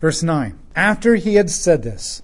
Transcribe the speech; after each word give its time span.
Verse 0.00 0.22
9 0.22 0.58
After 0.74 1.16
he 1.16 1.34
had 1.34 1.50
said 1.50 1.82
this, 1.82 2.22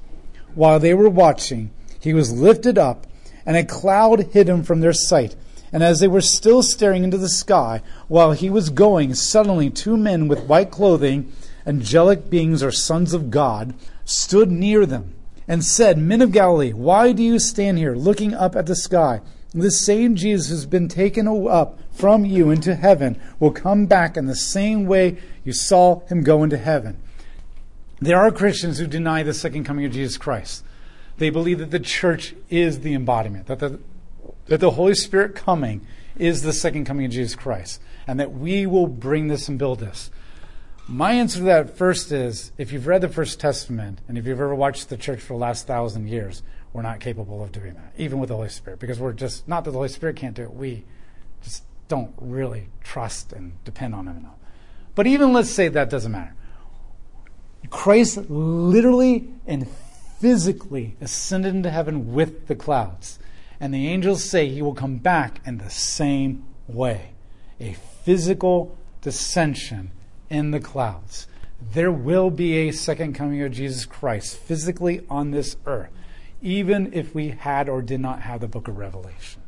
while 0.55 0.81
they 0.81 0.95
were 0.95 1.11
watching, 1.11 1.71
he 2.01 2.15
was 2.15 2.33
lifted 2.33 2.79
up, 2.79 3.07
and 3.45 3.57
a 3.57 3.65
cloud 3.65 4.33
hid 4.33 4.49
him 4.49 4.63
from 4.63 4.81
their 4.81 4.93
sight. 4.93 5.37
And 5.73 5.83
as 5.83 6.01
they 6.01 6.09
were 6.09 6.23
still 6.23 6.63
staring 6.63 7.05
into 7.05 7.19
the 7.19 7.29
sky, 7.29 7.83
while 8.09 8.33
he 8.33 8.49
was 8.49 8.71
going, 8.71 9.15
suddenly 9.15 9.69
two 9.69 9.97
men 9.97 10.27
with 10.27 10.47
white 10.47 10.71
clothing, 10.71 11.31
angelic 11.67 12.31
beings 12.31 12.63
or 12.63 12.71
sons 12.71 13.13
of 13.13 13.31
God, 13.31 13.75
stood 14.05 14.51
near 14.51 14.87
them 14.87 15.15
and 15.47 15.65
said, 15.65 15.99
Men 15.99 16.23
of 16.23 16.33
Galilee, 16.33 16.73
why 16.73 17.13
do 17.13 17.23
you 17.23 17.39
stand 17.39 17.79
here 17.79 17.95
looking 17.95 18.33
up 18.33 18.57
at 18.57 18.67
the 18.67 18.77
sky? 18.77 19.21
The 19.53 19.71
same 19.71 20.17
Jesus 20.17 20.49
who's 20.49 20.67
been 20.67 20.89
taken 20.89 21.29
up 21.29 21.79
from 21.93 22.25
you 22.25 22.51
into 22.51 22.75
heaven 22.75 23.21
will 23.39 23.53
come 23.53 23.87
back 23.87 24.17
in 24.17 24.27
the 24.27 24.35
same 24.35 24.87
way 24.87 25.19
you 25.45 25.53
saw 25.53 26.01
him 26.07 26.23
go 26.23 26.43
into 26.43 26.59
heaven. 26.59 26.99
There 28.07 28.21
are 28.21 28.31
Christians 28.31 28.79
who 28.79 28.87
deny 28.87 29.25
the 29.25 29.35
second 29.35 29.65
coming 29.65 29.85
of 29.85 29.91
Jesus 29.91 30.17
Christ. 30.17 30.65
They 31.19 31.29
believe 31.29 31.59
that 31.59 31.73
the 31.73 31.81
church 31.81 32.37
is 32.49 32.79
the 32.79 32.95
embodiment, 32.95 33.49
that 33.49 33.59
the, 33.59 33.81
that 34.45 34.61
the 34.61 34.71
Holy 34.71 34.95
Spirit 34.95 35.35
coming 35.35 35.85
is 36.15 36.43
the 36.43 36.53
second 36.53 36.85
coming 36.85 37.07
of 37.07 37.11
Jesus 37.11 37.35
Christ, 37.35 37.83
and 38.07 38.21
that 38.21 38.31
we 38.31 38.65
will 38.65 38.87
bring 38.87 39.27
this 39.27 39.49
and 39.49 39.59
build 39.59 39.81
this. 39.81 40.13
My 40.87 41.15
answer 41.15 41.41
to 41.41 41.45
that 41.47 41.77
first 41.77 42.13
is 42.13 42.53
if 42.57 42.71
you've 42.71 42.87
read 42.87 43.01
the 43.01 43.09
First 43.09 43.41
Testament 43.41 44.01
and 44.07 44.17
if 44.17 44.25
you've 44.25 44.39
ever 44.39 44.55
watched 44.55 44.89
the 44.89 44.97
church 44.97 45.19
for 45.19 45.33
the 45.33 45.41
last 45.41 45.67
thousand 45.67 46.07
years, 46.07 46.45
we're 46.73 46.83
not 46.83 47.01
capable 47.01 47.43
of 47.43 47.51
doing 47.51 47.75
that, 47.75 47.93
even 47.99 48.21
with 48.21 48.29
the 48.29 48.37
Holy 48.37 48.51
Spirit, 48.51 48.79
because 48.79 49.01
we're 49.01 49.15
just, 49.15 49.49
not 49.49 49.65
that 49.65 49.73
the 49.73 49.79
Holy 49.79 49.89
Spirit 49.89 50.15
can't 50.15 50.37
do 50.37 50.45
it, 50.45 50.55
we 50.55 50.85
just 51.43 51.65
don't 51.89 52.15
really 52.21 52.69
trust 52.85 53.33
and 53.33 53.53
depend 53.65 53.97
on 53.97 54.07
Him 54.07 54.19
enough. 54.19 54.39
But 54.95 55.09
even 55.09 55.33
let's 55.33 55.51
say 55.51 55.67
that 55.67 55.91
doesn't 55.91 56.13
matter. 56.13 56.37
Christ 57.71 58.29
literally 58.29 59.29
and 59.47 59.69
physically 60.19 60.97
ascended 61.01 61.55
into 61.55 61.71
heaven 61.71 62.13
with 62.13 62.47
the 62.47 62.55
clouds. 62.55 63.19
And 63.61 63.73
the 63.73 63.89
angels 63.89 64.23
say 64.23 64.49
he 64.49 64.63
will 64.63 64.75
come 64.75 64.97
back 64.97 65.41
in 65.47 65.59
the 65.59 65.71
same 65.71 66.45
way 66.67 67.13
a 67.61 67.75
physical 68.05 68.77
descension 69.03 69.89
in 70.29 70.51
the 70.51 70.61
clouds. 70.61 71.27
There 71.73 71.93
will 71.93 72.31
be 72.31 72.69
a 72.69 72.73
second 72.73 73.15
coming 73.15 73.41
of 73.43 73.53
Jesus 73.53 73.87
Christ 73.87 74.37
physically 74.37 75.05
on 75.09 75.31
this 75.31 75.57
earth, 75.65 75.91
even 76.43 76.93
if 76.93 77.15
we 77.15 77.29
had 77.29 77.69
or 77.69 77.81
did 77.81 78.01
not 78.01 78.23
have 78.23 78.41
the 78.41 78.49
book 78.49 78.69
of 78.69 78.77
Revelation. 78.77 79.43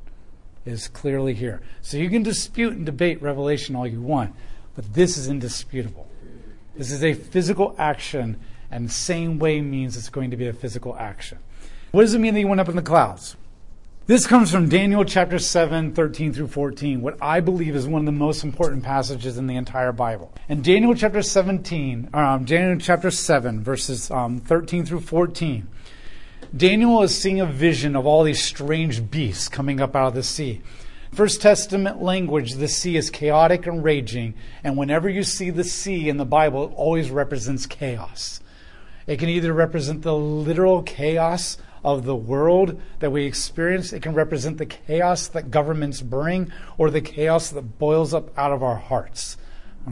Is 0.65 0.89
clearly 0.89 1.35
here. 1.35 1.63
So 1.81 1.97
you 1.97 2.11
can 2.11 2.23
dispute 2.23 2.75
and 2.75 2.85
debate 2.85 3.23
Revelation 3.23 3.75
all 3.75 3.87
you 3.87 4.03
want, 4.03 4.35
but 4.75 4.93
this 4.93 5.17
is 5.17 5.29
indisputable. 5.29 6.08
This 6.79 6.93
is 6.93 7.03
a 7.03 7.13
physical 7.13 7.75
action, 7.77 8.37
and 8.71 8.91
same 8.91 9.41
way 9.41 9.61
means 9.61 9.97
it's 9.97 10.11
going 10.11 10.31
to 10.31 10.37
be 10.37 10.47
a 10.47 10.53
physical 10.53 10.97
action. 10.97 11.39
What 11.91 12.03
does 12.03 12.15
it 12.15 12.21
mean 12.21 12.35
that 12.35 12.39
he 12.39 12.45
went 12.45 12.61
up 12.61 12.69
in 12.69 12.77
the 12.77 12.83
clouds? 12.83 13.37
This 14.07 14.29
comes 14.29 14.53
from 14.53 14.69
Daniel 14.69 15.05
chapter 15.05 15.41
7, 15.41 15.93
13 15.93 16.33
through 16.33 16.47
14, 16.47 17.03
what 17.03 17.19
I 17.21 17.41
believe 17.41 17.75
is 17.75 17.89
one 17.89 18.03
of 18.03 18.07
the 18.07 18.13
most 18.13 18.45
important 18.45 18.85
passages 18.85 19.39
in 19.39 19.49
the 19.49 19.57
entire 19.57 19.91
Bible. 19.91 20.33
In 20.49 20.63
Daniel 20.63 20.95
chapter 20.95 21.21
17, 21.21 22.11
um, 22.15 22.45
Daniel 22.45 22.79
chapter 22.79 23.11
7, 23.11 23.61
verses 23.65 24.09
um, 24.13 24.39
13 24.39 24.87
through 24.87 25.01
14, 25.01 25.67
Daniel 26.57 27.03
is 27.03 27.13
seeing 27.13 27.41
a 27.41 27.47
vision 27.47 27.97
of 27.97 28.07
all 28.07 28.23
these 28.23 28.43
strange 28.43 29.11
beasts 29.11 29.49
coming 29.49 29.81
up 29.81 29.97
out 29.97 30.07
of 30.07 30.15
the 30.15 30.23
sea. 30.23 30.63
First 31.13 31.41
Testament 31.41 32.03
language, 32.03 32.55
the 32.55 32.69
sea 32.69 32.97
is 32.97 33.11
chaotic 33.11 33.67
and 33.67 33.83
raging, 33.83 34.35
and 34.63 34.77
whenever 34.77 35.09
you 35.09 35.23
see 35.23 35.51
the 35.51 35.65
sea 35.65 36.09
in 36.09 36.17
the 36.17 36.25
Bible, 36.25 36.69
it 36.69 36.75
always 36.75 37.11
represents 37.11 37.67
chaos. 37.67 38.41
It 39.07 39.19
can 39.19 39.31
either 39.31 39.53
represent 39.53 40.03
the 40.03 40.15
literal 40.15 40.83
chaos 40.83 41.57
of 41.83 42.05
the 42.05 42.15
world 42.15 42.81
that 42.99 43.11
we 43.11 43.25
experience. 43.25 43.93
It 43.93 44.03
can 44.03 44.13
represent 44.15 44.59
the 44.59 44.67
chaos 44.67 45.29
that 45.29 45.51
governments 45.51 46.03
bring 46.03 46.53
or 46.77 46.91
the 46.91 47.01
chaos 47.01 47.51
that 47.51 47.79
boils 47.79 48.13
up 48.13 48.37
out 48.37 48.53
of 48.53 48.63
our 48.63 48.77
hearts. 48.77 49.37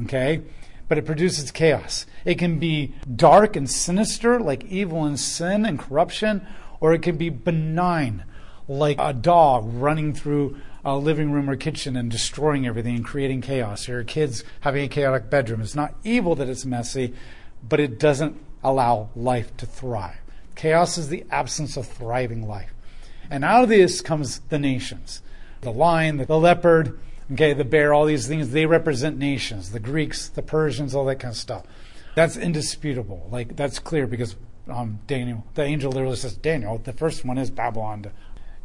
Okay? 0.03 0.43
But 0.89 0.99
it 0.99 1.07
produces 1.07 1.51
chaos. 1.51 2.07
It 2.25 2.37
can 2.37 2.59
be 2.59 2.95
dark 3.15 3.57
and 3.57 3.69
sinister, 3.69 4.39
like 4.39 4.65
evil 4.65 5.05
and 5.05 5.19
sin 5.19 5.65
and 5.65 5.79
corruption, 5.79 6.47
or 6.81 6.93
it 6.93 7.03
can 7.03 7.17
be 7.17 7.31
benign, 7.31 8.25
like 8.69 8.97
a 8.99 9.13
dog 9.13 9.65
running 9.73 10.13
through 10.15 10.57
a 10.85 10.97
living 10.97 11.33
room 11.33 11.51
or 11.51 11.57
kitchen 11.57 11.97
and 11.97 12.11
destroying 12.11 12.67
everything 12.67 12.97
and 12.97 13.05
creating 13.05 13.41
chaos, 13.41 13.89
Your 13.89 14.05
kids 14.05 14.45
having 14.61 14.85
a 14.85 14.89
chaotic 14.89 15.29
bedroom. 15.29 15.61
It's 15.61 15.75
not 15.75 15.95
evil 16.05 16.37
that 16.37 16.49
it's 16.49 16.65
messy, 16.65 17.13
but 17.69 17.81
it 17.81 17.99
doesn't 17.99 18.41
allow 18.63 19.11
life 19.17 19.57
to 19.57 19.67
thrive. 19.67 20.19
Chaos 20.55 20.97
is 20.97 21.09
the 21.09 21.25
absence 21.31 21.77
of 21.77 21.87
thriving 21.87 22.47
life. 22.47 22.71
And 23.31 23.45
out 23.45 23.65
of 23.65 23.69
this 23.69 24.01
comes 24.01 24.39
the 24.49 24.59
nations. 24.59 25.23
The 25.61 25.73
lion, 25.73 26.19
the 26.19 26.39
leopard, 26.39 26.99
okay, 27.33 27.53
the 27.53 27.65
bear, 27.65 27.93
all 27.93 28.07
these 28.07 28.29
things, 28.29 28.51
they 28.51 28.67
represent 28.67 29.19
nations. 29.19 29.73
The 29.73 29.81
Greeks, 29.81 30.29
the 30.29 30.43
Persians, 30.43 30.95
all 30.95 31.05
that 31.07 31.17
kind 31.17 31.33
of 31.33 31.39
stuff. 31.39 31.65
That's 32.15 32.37
indisputable. 32.37 33.29
Like, 33.31 33.57
that's 33.57 33.79
clear 33.79 34.07
because 34.07 34.37
um, 34.69 35.01
Daniel, 35.07 35.45
the 35.55 35.65
angel 35.65 35.93
literally 35.93 36.17
says, 36.17 36.37
Daniel, 36.37 36.79
the 36.79 36.93
first 36.93 37.25
one 37.25 37.39
is 37.39 37.51
Babylon. 37.51 38.11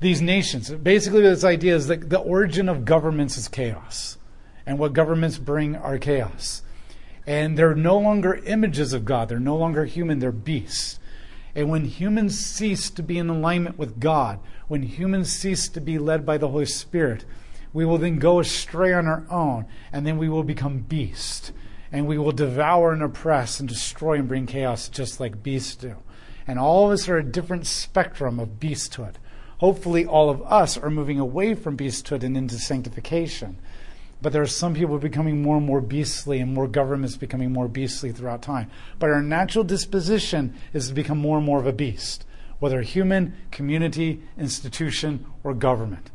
These 0.01 0.21
nations, 0.21 0.71
basically, 0.71 1.21
this 1.21 1.43
idea 1.43 1.75
is 1.75 1.85
that 1.85 2.09
the 2.09 2.19
origin 2.19 2.67
of 2.67 2.85
governments 2.85 3.37
is 3.37 3.47
chaos. 3.47 4.17
And 4.65 4.79
what 4.79 4.93
governments 4.93 5.37
bring 5.37 5.75
are 5.75 5.99
chaos. 5.99 6.63
And 7.27 7.55
they're 7.55 7.75
no 7.75 7.99
longer 7.99 8.41
images 8.45 8.93
of 8.93 9.05
God. 9.05 9.29
They're 9.29 9.39
no 9.39 9.55
longer 9.55 9.85
human. 9.85 10.17
They're 10.17 10.31
beasts. 10.31 10.99
And 11.53 11.69
when 11.69 11.85
humans 11.85 12.39
cease 12.39 12.89
to 12.89 13.03
be 13.03 13.19
in 13.19 13.29
alignment 13.29 13.77
with 13.77 13.99
God, 13.99 14.39
when 14.67 14.81
humans 14.81 15.31
cease 15.31 15.69
to 15.69 15.79
be 15.79 15.99
led 15.99 16.25
by 16.25 16.39
the 16.39 16.47
Holy 16.47 16.65
Spirit, 16.65 17.23
we 17.71 17.85
will 17.85 17.99
then 17.99 18.17
go 18.17 18.39
astray 18.39 18.93
on 18.93 19.05
our 19.05 19.25
own, 19.29 19.65
and 19.93 20.05
then 20.07 20.17
we 20.17 20.29
will 20.29 20.43
become 20.43 20.79
beasts. 20.79 21.51
And 21.91 22.07
we 22.07 22.17
will 22.17 22.31
devour 22.31 22.91
and 22.91 23.03
oppress 23.03 23.59
and 23.59 23.69
destroy 23.69 24.17
and 24.17 24.27
bring 24.27 24.47
chaos 24.47 24.89
just 24.89 25.19
like 25.19 25.43
beasts 25.43 25.75
do. 25.75 25.97
And 26.47 26.57
all 26.57 26.87
of 26.87 26.93
us 26.93 27.07
are 27.07 27.17
a 27.17 27.23
different 27.23 27.67
spectrum 27.67 28.39
of 28.39 28.59
beasthood. 28.59 29.17
Hopefully, 29.61 30.07
all 30.07 30.31
of 30.31 30.41
us 30.41 30.75
are 30.75 30.89
moving 30.89 31.19
away 31.19 31.53
from 31.53 31.77
beasthood 31.77 32.23
and 32.23 32.35
into 32.35 32.57
sanctification. 32.57 33.59
But 34.19 34.33
there 34.33 34.41
are 34.41 34.47
some 34.47 34.73
people 34.73 34.97
becoming 34.97 35.43
more 35.43 35.57
and 35.57 35.65
more 35.67 35.81
beastly, 35.81 36.39
and 36.39 36.51
more 36.51 36.67
governments 36.67 37.15
becoming 37.15 37.53
more 37.53 37.67
beastly 37.67 38.11
throughout 38.11 38.41
time. 38.41 38.71
But 38.97 39.11
our 39.11 39.21
natural 39.21 39.63
disposition 39.63 40.55
is 40.73 40.87
to 40.87 40.95
become 40.95 41.19
more 41.19 41.37
and 41.37 41.45
more 41.45 41.59
of 41.59 41.67
a 41.67 41.73
beast, 41.73 42.25
whether 42.57 42.81
human, 42.81 43.35
community, 43.51 44.23
institution, 44.35 45.27
or 45.43 45.53
government. 45.53 46.09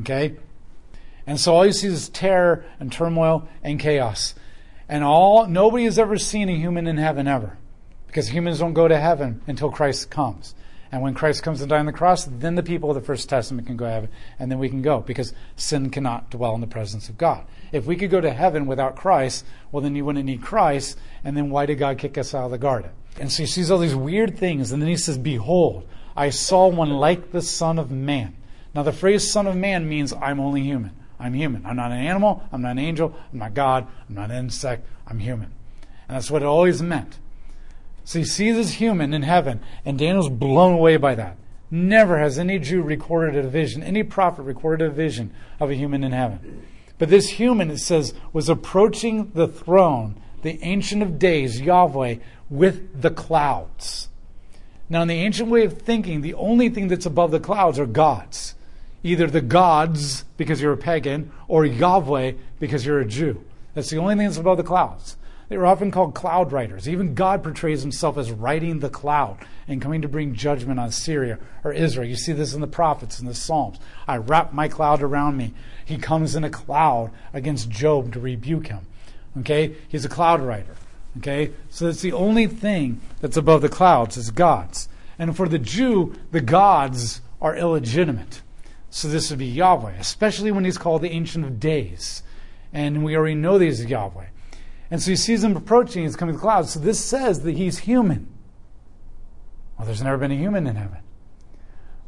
Okay? 0.00 0.36
And 1.26 1.38
so 1.38 1.54
all 1.54 1.66
you 1.66 1.72
see 1.72 1.88
is 1.88 2.08
terror 2.08 2.64
and 2.80 2.90
turmoil 2.90 3.46
and 3.62 3.78
chaos. 3.78 4.34
And 4.88 5.04
all 5.04 5.46
nobody 5.46 5.84
has 5.84 5.98
ever 5.98 6.16
seen 6.16 6.48
a 6.48 6.56
human 6.56 6.86
in 6.86 6.96
heaven 6.96 7.28
ever. 7.28 7.58
Because 8.06 8.28
humans 8.28 8.60
don't 8.60 8.72
go 8.72 8.88
to 8.88 8.98
heaven 8.98 9.42
until 9.46 9.70
Christ 9.70 10.08
comes. 10.08 10.54
And 10.92 11.02
when 11.02 11.14
Christ 11.14 11.42
comes 11.42 11.60
to 11.60 11.66
die 11.66 11.78
on 11.78 11.86
the 11.86 11.92
cross, 11.92 12.24
then 12.24 12.54
the 12.54 12.62
people 12.62 12.90
of 12.90 12.94
the 12.94 13.02
First 13.02 13.28
Testament 13.28 13.66
can 13.66 13.76
go 13.76 13.86
to 13.86 13.90
heaven, 13.90 14.10
and 14.38 14.50
then 14.50 14.58
we 14.58 14.68
can 14.68 14.82
go, 14.82 15.00
because 15.00 15.32
sin 15.56 15.90
cannot 15.90 16.30
dwell 16.30 16.54
in 16.54 16.60
the 16.60 16.66
presence 16.66 17.08
of 17.08 17.18
God. 17.18 17.44
If 17.72 17.86
we 17.86 17.96
could 17.96 18.10
go 18.10 18.20
to 18.20 18.32
heaven 18.32 18.66
without 18.66 18.96
Christ, 18.96 19.44
well, 19.72 19.82
then 19.82 19.96
you 19.96 20.04
wouldn't 20.04 20.24
need 20.24 20.42
Christ, 20.42 20.98
and 21.24 21.36
then 21.36 21.50
why 21.50 21.66
did 21.66 21.78
God 21.78 21.98
kick 21.98 22.16
us 22.16 22.34
out 22.34 22.44
of 22.44 22.50
the 22.52 22.58
garden? 22.58 22.90
And 23.18 23.32
so 23.32 23.42
he 23.42 23.46
sees 23.46 23.70
all 23.70 23.78
these 23.78 23.94
weird 23.94 24.38
things, 24.38 24.72
and 24.72 24.80
then 24.80 24.88
he 24.88 24.96
says, 24.96 25.18
Behold, 25.18 25.88
I 26.16 26.30
saw 26.30 26.68
one 26.68 26.90
like 26.90 27.32
the 27.32 27.42
Son 27.42 27.78
of 27.78 27.90
Man. 27.90 28.36
Now, 28.74 28.82
the 28.82 28.92
phrase 28.92 29.30
Son 29.30 29.46
of 29.46 29.56
Man 29.56 29.88
means 29.88 30.12
I'm 30.12 30.38
only 30.38 30.62
human. 30.62 30.92
I'm 31.18 31.34
human. 31.34 31.64
I'm 31.64 31.76
not 31.76 31.92
an 31.92 31.98
animal. 31.98 32.42
I'm 32.52 32.62
not 32.62 32.72
an 32.72 32.78
angel. 32.78 33.16
I'm 33.32 33.38
not 33.38 33.54
God. 33.54 33.86
I'm 34.08 34.14
not 34.14 34.30
an 34.30 34.36
insect. 34.36 34.86
I'm 35.06 35.18
human. 35.18 35.52
And 36.08 36.16
that's 36.16 36.30
what 36.30 36.42
it 36.42 36.46
always 36.46 36.82
meant. 36.82 37.18
So 38.06 38.20
he 38.20 38.24
sees 38.24 38.54
this 38.54 38.74
human 38.74 39.12
in 39.12 39.22
heaven, 39.22 39.60
and 39.84 39.98
Daniel's 39.98 40.28
blown 40.28 40.74
away 40.74 40.96
by 40.96 41.16
that. 41.16 41.36
Never 41.72 42.18
has 42.18 42.38
any 42.38 42.60
Jew 42.60 42.80
recorded 42.80 43.44
a 43.44 43.48
vision, 43.48 43.82
any 43.82 44.04
prophet 44.04 44.42
recorded 44.42 44.86
a 44.86 44.90
vision 44.90 45.34
of 45.58 45.70
a 45.70 45.74
human 45.74 46.04
in 46.04 46.12
heaven. 46.12 46.64
But 46.98 47.08
this 47.08 47.30
human, 47.30 47.68
it 47.68 47.78
says, 47.78 48.14
was 48.32 48.48
approaching 48.48 49.32
the 49.34 49.48
throne, 49.48 50.22
the 50.42 50.62
Ancient 50.62 51.02
of 51.02 51.18
Days, 51.18 51.60
Yahweh, 51.60 52.18
with 52.48 53.02
the 53.02 53.10
clouds. 53.10 54.08
Now, 54.88 55.02
in 55.02 55.08
the 55.08 55.14
ancient 55.14 55.50
way 55.50 55.64
of 55.64 55.82
thinking, 55.82 56.20
the 56.20 56.34
only 56.34 56.68
thing 56.68 56.86
that's 56.86 57.06
above 57.06 57.32
the 57.32 57.40
clouds 57.40 57.80
are 57.80 57.86
gods. 57.86 58.54
Either 59.02 59.26
the 59.26 59.40
gods, 59.40 60.24
because 60.36 60.62
you're 60.62 60.72
a 60.72 60.76
pagan, 60.76 61.32
or 61.48 61.66
Yahweh, 61.66 62.34
because 62.60 62.86
you're 62.86 63.00
a 63.00 63.04
Jew. 63.04 63.42
That's 63.74 63.90
the 63.90 63.98
only 63.98 64.14
thing 64.14 64.26
that's 64.26 64.38
above 64.38 64.58
the 64.58 64.62
clouds. 64.62 65.16
They 65.48 65.56
were 65.56 65.66
often 65.66 65.92
called 65.92 66.14
cloud 66.14 66.50
riders. 66.50 66.88
Even 66.88 67.14
God 67.14 67.42
portrays 67.42 67.82
himself 67.82 68.18
as 68.18 68.32
riding 68.32 68.80
the 68.80 68.90
cloud 68.90 69.38
and 69.68 69.80
coming 69.80 70.02
to 70.02 70.08
bring 70.08 70.34
judgment 70.34 70.80
on 70.80 70.90
Syria 70.90 71.38
or 71.62 71.72
Israel. 71.72 72.08
You 72.08 72.16
see 72.16 72.32
this 72.32 72.52
in 72.52 72.60
the 72.60 72.66
prophets 72.66 73.20
and 73.20 73.28
the 73.28 73.34
Psalms. 73.34 73.78
I 74.08 74.16
wrap 74.16 74.52
my 74.52 74.66
cloud 74.66 75.02
around 75.02 75.36
me. 75.36 75.54
He 75.84 75.98
comes 75.98 76.34
in 76.34 76.42
a 76.42 76.50
cloud 76.50 77.12
against 77.32 77.70
Job 77.70 78.12
to 78.14 78.20
rebuke 78.20 78.66
him. 78.66 78.86
Okay? 79.38 79.76
He's 79.88 80.04
a 80.04 80.08
cloud 80.08 80.40
rider. 80.40 80.74
Okay? 81.18 81.52
So 81.70 81.86
it's 81.86 82.02
the 82.02 82.12
only 82.12 82.48
thing 82.48 83.00
that's 83.20 83.36
above 83.36 83.62
the 83.62 83.68
clouds 83.68 84.16
is 84.16 84.32
gods. 84.32 84.88
And 85.16 85.36
for 85.36 85.48
the 85.48 85.60
Jew, 85.60 86.14
the 86.32 86.40
gods 86.40 87.20
are 87.40 87.56
illegitimate. 87.56 88.42
So 88.90 89.06
this 89.08 89.30
would 89.30 89.38
be 89.38 89.46
Yahweh, 89.46 89.94
especially 89.98 90.50
when 90.50 90.64
he's 90.64 90.78
called 90.78 91.02
the 91.02 91.10
Ancient 91.10 91.44
of 91.44 91.60
Days. 91.60 92.22
And 92.72 93.04
we 93.04 93.16
already 93.16 93.34
know 93.36 93.58
that 93.58 93.64
he's 93.64 93.84
Yahweh. 93.84 94.26
And 94.90 95.02
so 95.02 95.10
he 95.10 95.16
sees 95.16 95.42
him 95.42 95.56
approaching, 95.56 96.04
he's 96.04 96.16
coming 96.16 96.34
to 96.34 96.38
the 96.38 96.42
clouds. 96.42 96.70
So 96.70 96.80
this 96.80 97.04
says 97.04 97.42
that 97.42 97.56
he's 97.56 97.78
human. 97.78 98.28
Well, 99.76 99.86
there's 99.86 100.02
never 100.02 100.18
been 100.18 100.32
a 100.32 100.36
human 100.36 100.66
in 100.66 100.76
heaven. 100.76 100.98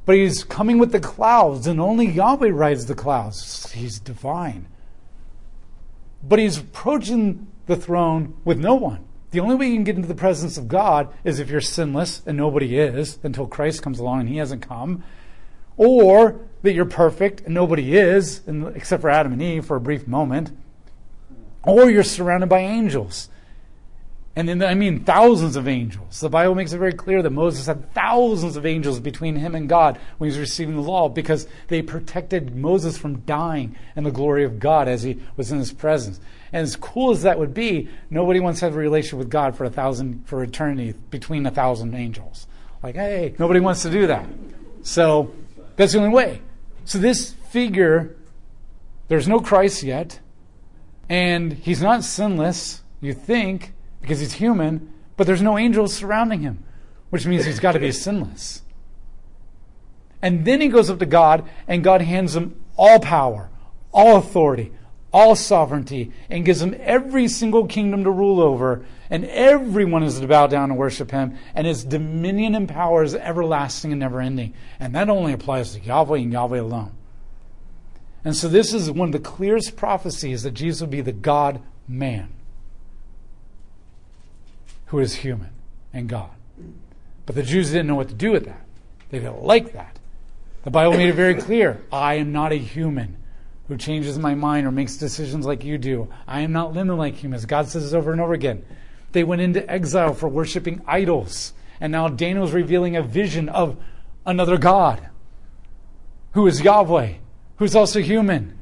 But 0.05 0.17
he's 0.17 0.43
coming 0.43 0.79
with 0.79 0.93
the 0.93 1.01
clouds, 1.01 1.67
and 1.67 1.81
only 1.81 2.07
Yahweh 2.07 2.51
rides 2.51 2.87
the 2.87 2.95
clouds. 2.95 3.73
He's 3.73 3.99
divine. 3.99 4.69
But 6.23 6.39
he's 6.39 6.59
approaching 6.59 7.47
the 7.67 7.77
throne 7.77 8.35
with 8.45 8.59
no 8.59 8.75
one. 8.75 9.05
The 9.33 9.41
only 9.41 9.57
way 9.57 9.67
you 9.67 9.75
can 9.75 9.85
get 9.85 9.97
into 9.97 10.09
the 10.09 10.15
presence 10.15 10.57
of 10.57 10.69
God 10.69 11.13
is 11.25 11.39
if 11.39 11.51
you're 11.51 11.61
sinless, 11.61 12.23
and 12.25 12.39
nobody 12.39 12.79
is 12.79 13.19
until 13.23 13.47
Christ 13.47 13.83
comes 13.83 13.99
along 13.99 14.21
and 14.21 14.29
he 14.29 14.39
hasn't 14.39 14.67
come. 14.67 15.05
Or 15.77 16.41
that 16.63 16.73
you're 16.73 16.87
perfect 16.87 17.43
and 17.43 17.53
nobody 17.53 17.97
is, 17.97 18.41
except 18.75 19.03
for 19.03 19.11
Adam 19.11 19.33
and 19.33 19.43
Eve 19.43 19.67
for 19.67 19.77
a 19.77 19.81
brief 19.81 20.09
moment. 20.09 20.53
Or 21.65 21.91
you're 21.91 22.03
surrounded 22.03 22.49
by 22.49 22.61
angels. 22.61 23.29
And 24.39 24.49
then, 24.49 24.63
I 24.63 24.75
mean, 24.75 25.03
thousands 25.03 25.57
of 25.57 25.67
angels. 25.67 26.21
The 26.21 26.29
Bible 26.29 26.55
makes 26.55 26.73
it 26.73 26.79
very 26.79 26.93
clear 26.93 27.23
that 27.23 27.31
Moses 27.31 27.67
had 27.67 27.93
thousands 27.93 28.57
of 28.57 28.65
angels 28.65 29.01
between 29.01 29.35
him 29.35 29.57
and 29.57 29.69
God 29.69 29.99
when 30.19 30.31
he 30.31 30.39
was 30.39 30.39
receiving 30.39 30.77
the 30.77 30.81
law 30.81 31.09
because 31.09 31.49
they 31.67 31.83
protected 31.83 32.55
Moses 32.55 32.97
from 32.97 33.23
dying 33.23 33.75
in 33.97 34.05
the 34.05 34.13
glory 34.13 34.45
of 34.45 34.61
God 34.61 34.87
as 34.87 35.03
he 35.03 35.19
was 35.37 35.51
in 35.51 35.59
his 35.59 35.73
presence. 35.73 36.21
And 36.53 36.63
as 36.63 36.77
cool 36.77 37.11
as 37.11 37.23
that 37.23 37.41
would 37.41 37.53
be, 37.53 37.89
nobody 38.11 38.39
wants 38.39 38.61
to 38.61 38.67
have 38.67 38.77
a 38.77 38.79
relationship 38.79 39.19
with 39.19 39.29
God 39.29 39.57
for 39.57 39.65
a 39.65 39.71
thousand, 39.71 40.25
for 40.29 40.41
eternity 40.45 40.95
between 41.11 41.45
a 41.45 41.51
thousand 41.51 41.97
angels. 41.97 42.47
Like, 42.81 42.95
hey, 42.95 43.35
nobody 43.41 43.59
wants 43.59 43.83
to 43.83 43.91
do 43.91 44.07
that. 44.07 44.25
So 44.83 45.35
that's 45.75 45.95
the 45.95 45.99
only 45.99 46.15
way. 46.15 46.43
So 46.85 46.99
this 46.99 47.33
figure, 47.51 48.17
there's 49.09 49.27
no 49.27 49.41
Christ 49.41 49.83
yet, 49.83 50.21
and 51.09 51.53
he's 51.53 51.83
not 51.83 52.05
sinless, 52.05 52.83
you 53.01 53.15
think 53.15 53.73
because 54.01 54.21
he's 54.21 54.35
human, 54.35 54.93
but 55.17 55.27
there's 55.27 55.43
no 55.43 55.59
angels 55.59 55.95
surrounding 55.95 56.41
him, 56.41 56.63
which 57.11 57.27
means 57.27 57.45
he's 57.45 57.61
got 57.61 57.73
to 57.73 57.81
be 57.81 57.93
sinless. 57.93 58.63
And 60.21 60.45
then 60.45 60.61
he 60.61 60.69
goes 60.69 60.91
up 60.91 60.99
to 60.99 61.07
God, 61.07 61.49
and 61.67 61.85
God 61.85 62.03
hands 62.03 62.35
him 62.35 62.61
all 62.77 63.01
power, 63.01 63.51
all 63.93 64.17
authority, 64.17 64.73
all 65.13 65.35
sovereignty, 65.35 66.13
and 66.29 66.45
gives 66.45 66.61
him 66.61 66.77
every 66.81 67.29
single 67.29 67.67
kingdom 67.67 68.05
to 68.05 68.11
rule 68.11 68.41
over, 68.41 68.85
and 69.11 69.25
everyone 69.27 70.03
is 70.03 70.21
to 70.21 70.27
bow 70.27 70.47
down 70.47 70.71
and 70.71 70.79
worship 70.79 71.11
him, 71.11 71.39
and 71.55 71.67
his 71.67 71.85
dominion 71.85 72.55
and 72.55 72.69
power 72.69 73.03
is 73.03 73.15
everlasting 73.15 73.93
and 73.93 74.01
never 74.01 74.21
ending. 74.21 74.55
And 74.79 74.95
that 74.95 75.09
only 75.09 75.33
applies 75.33 75.73
to 75.75 75.81
Yahweh 75.81 76.19
and 76.19 76.33
Yahweh 76.33 76.61
alone. 76.61 76.93
And 78.29 78.37
so 78.37 78.47
this 78.47 78.75
is 78.75 78.91
one 78.91 79.09
of 79.09 79.13
the 79.13 79.27
clearest 79.27 79.75
prophecies 79.75 80.43
that 80.43 80.51
Jesus 80.51 80.83
would 80.83 80.91
be 80.91 81.01
the 81.01 81.13
God 81.13 81.63
man 81.89 82.29
who 84.89 84.99
is 84.99 85.15
human 85.15 85.49
and 85.95 86.11
God. 86.11 86.29
But 87.25 87.37
the 87.37 87.43
Jews 87.43 87.71
didn't 87.71 87.87
know 87.87 87.95
what 87.95 88.09
to 88.09 88.15
do 88.15 88.33
with 88.33 88.45
that. 88.45 88.67
They 89.09 89.21
didn't 89.21 89.45
like 89.45 89.73
that. 89.73 89.99
The 90.65 90.71
Bible 90.71 90.93
made 90.93 91.09
it 91.09 91.15
very 91.15 91.37
clear 91.37 91.81
I 91.91 92.17
am 92.17 92.31
not 92.31 92.53
a 92.53 92.57
human 92.57 93.17
who 93.67 93.79
changes 93.79 94.19
my 94.19 94.35
mind 94.35 94.67
or 94.67 94.73
makes 94.73 94.99
decisions 94.99 95.47
like 95.47 95.65
you 95.65 95.79
do. 95.79 96.11
I 96.27 96.41
am 96.41 96.53
not 96.53 96.75
living 96.75 96.99
like 96.99 97.15
humans. 97.15 97.47
God 97.47 97.69
says 97.69 97.85
this 97.85 97.95
over 97.95 98.13
and 98.13 98.21
over 98.21 98.35
again. 98.35 98.63
They 99.13 99.25
went 99.25 99.41
into 99.41 99.67
exile 99.71 100.13
for 100.13 100.29
worshiping 100.29 100.83
idols. 100.87 101.55
And 101.81 101.91
now 101.91 102.09
Daniel's 102.09 102.53
revealing 102.53 102.95
a 102.95 103.03
vision 103.03 103.49
of 103.49 103.79
another 104.27 104.59
God 104.59 105.09
who 106.33 106.47
is 106.47 106.61
Yahweh, 106.61 107.15
who's 107.59 107.77
also 107.77 108.01
human. 108.01 108.59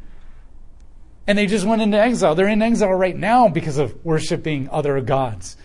And 1.26 1.36
they 1.36 1.46
just 1.46 1.66
went 1.66 1.82
into 1.82 1.98
exile. 1.98 2.34
They're 2.34 2.48
in 2.48 2.62
exile 2.62 2.92
right 2.92 3.16
now 3.16 3.48
because 3.48 3.78
of 3.78 4.04
worshiping 4.04 4.68
other 4.70 5.00
gods. 5.00 5.56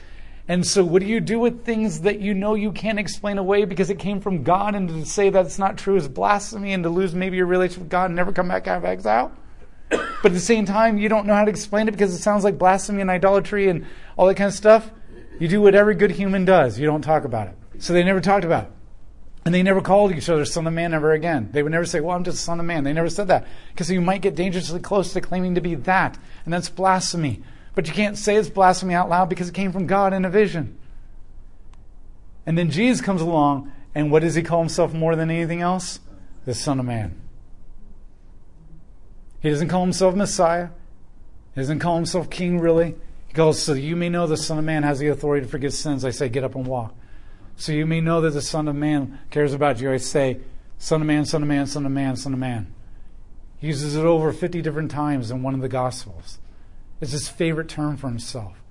And 0.48 0.66
so, 0.66 0.84
what 0.84 1.02
do 1.02 1.08
you 1.08 1.20
do 1.20 1.40
with 1.40 1.64
things 1.64 2.02
that 2.02 2.20
you 2.20 2.34
know 2.34 2.56
you 2.56 2.72
can't 2.72 3.00
explain 3.00 3.38
away 3.38 3.66
because 3.66 3.90
it 3.90 4.00
came 4.00 4.20
from 4.20 4.44
God? 4.44 4.76
And 4.76 4.90
to 4.90 5.06
say 5.06 5.30
that's 5.30 5.60
not 5.60 5.78
true 5.78 5.96
is 5.96 6.08
blasphemy, 6.08 6.74
and 6.74 6.84
to 6.84 6.90
lose 6.90 7.14
maybe 7.14 7.38
your 7.38 7.46
relationship 7.46 7.84
with 7.84 7.90
God 7.90 8.06
and 8.06 8.16
never 8.16 8.32
come 8.32 8.48
back 8.48 8.68
out 8.68 8.80
of 8.80 8.86
exile. 8.86 9.32
But 9.90 10.26
at 10.26 10.34
the 10.34 10.40
same 10.40 10.66
time, 10.66 10.98
you 10.98 11.10
don't 11.10 11.26
know 11.26 11.36
how 11.36 11.46
to 11.46 11.50
explain 11.50 11.88
it 11.88 11.92
because 11.92 12.14
it 12.14 12.20
sounds 12.20 12.44
like 12.44 12.58
blasphemy 12.58 13.02
and 13.02 13.10
idolatry 13.10 13.70
and 13.70 13.86
all 14.18 14.28
that 14.28 14.36
kind 14.36 14.48
of 14.48 14.54
stuff. 14.54 14.90
You 15.40 15.48
do 15.48 15.62
what 15.62 15.76
every 15.76 15.96
good 15.96 16.12
human 16.12 16.44
does. 16.44 16.80
You 16.80 16.86
don't 16.86 17.02
talk 17.02 17.24
about 17.24 17.48
it. 17.48 17.56
So 17.80 17.94
they 17.94 18.04
never 18.04 18.22
talked 18.22 18.46
about 18.46 18.66
it. 18.66 18.72
And 19.44 19.56
they 19.56 19.64
never 19.64 19.82
called 19.82 20.12
each 20.12 20.30
other 20.30 20.46
son 20.46 20.68
of 20.68 20.74
man 20.74 20.94
ever 20.94 21.14
again. 21.14 21.50
They 21.52 21.64
would 21.64 21.72
never 21.72 21.86
say, 21.86 22.00
Well, 22.00 22.16
I'm 22.16 22.24
just 22.24 22.44
son 22.44 22.60
of 22.60 22.66
man. 22.66 22.84
They 22.84 22.94
never 22.94 23.10
said 23.10 23.28
that. 23.30 23.48
Because 23.70 23.90
you 23.90 24.00
might 24.00 24.22
get 24.22 24.36
dangerously 24.36 24.80
close 24.80 25.14
to 25.14 25.22
claiming 25.22 25.56
to 25.56 25.62
be 25.62 25.76
that. 25.76 26.18
And 26.46 26.54
that's 26.54 26.70
blasphemy. 26.70 27.42
But 27.74 27.88
you 27.88 27.94
can't 27.94 28.18
say 28.18 28.36
it's 28.36 28.50
blasphemy 28.50 28.94
out 28.94 29.10
loud 29.10 29.30
because 29.30 29.50
it 29.50 29.56
came 29.56 29.72
from 29.72 29.88
God 29.88 30.14
in 30.14 30.26
a 30.26 30.30
vision. 30.30 30.78
And 32.46 32.58
then 32.58 32.70
Jesus 32.70 33.02
comes 33.02 33.22
along, 33.22 33.72
and 33.96 34.12
what 34.12 34.22
does 34.22 34.36
he 34.36 34.42
call 34.42 34.60
himself 34.60 34.94
more 34.94 35.16
than 35.16 35.30
anything 35.30 35.62
else? 35.62 36.00
The 36.46 36.54
Son 36.54 36.80
of 36.80 36.86
Man. 36.86 37.20
He 39.42 39.50
doesn't 39.50 39.70
call 39.70 39.82
himself 39.82 40.16
Messiah. 40.16 40.70
He 41.56 41.62
doesn't 41.62 41.80
call 41.80 41.96
himself 41.96 42.30
King, 42.30 42.60
really. 42.60 42.96
He 43.28 43.34
calls, 43.34 43.62
so 43.62 43.74
you 43.74 43.96
may 43.96 44.10
know 44.10 44.28
the 44.28 44.38
Son 44.38 44.58
of 44.58 44.66
Man 44.66 44.84
has 44.84 45.00
the 45.00 45.08
authority 45.08 45.46
to 45.46 45.52
forgive 45.52 45.74
sins. 45.74 46.04
I 46.04 46.10
say, 46.12 46.30
get 46.30 46.44
up 46.44 46.56
and 46.56 46.66
walk. 46.66 46.94
So 47.58 47.72
you 47.72 47.86
may 47.86 48.02
know 48.02 48.22
that 48.22 48.32
the 48.32 48.42
Son 48.42 48.68
of 48.68 48.76
Man 48.76 49.20
cares 49.30 49.54
about 49.54 49.80
you. 49.80 49.92
I 49.92 49.98
say, 49.98 50.40
Son 50.78 51.02
of 51.02 51.08
Man, 51.08 51.26
Son 51.26 51.44
of 51.44 51.48
Man, 51.48 51.68
Son 51.68 51.86
of 51.86 51.92
Man, 51.92 52.16
Son 52.16 52.34
of 52.34 52.40
Man. 52.40 52.74
He 53.58 53.68
uses 53.68 53.96
it 53.96 54.04
over 54.04 54.34
50 54.34 54.62
different 54.62 54.90
times 54.90 55.30
in 55.30 55.44
one 55.44 55.54
of 55.54 55.62
the 55.62 55.70
Gospels. 55.70 56.40
It's 57.00 57.12
his 57.12 57.30
favorite 57.30 57.70
term 57.70 57.98
for 57.98 58.08
himself. 58.08 58.62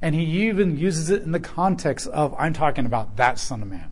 And 0.00 0.14
he 0.14 0.48
even 0.48 0.78
uses 0.78 1.10
it 1.10 1.22
in 1.22 1.32
the 1.32 1.40
context 1.40 2.06
of, 2.08 2.34
I'm 2.38 2.52
talking 2.52 2.86
about 2.86 3.16
that 3.16 3.38
Son 3.38 3.62
of 3.62 3.68
Man. 3.68 3.90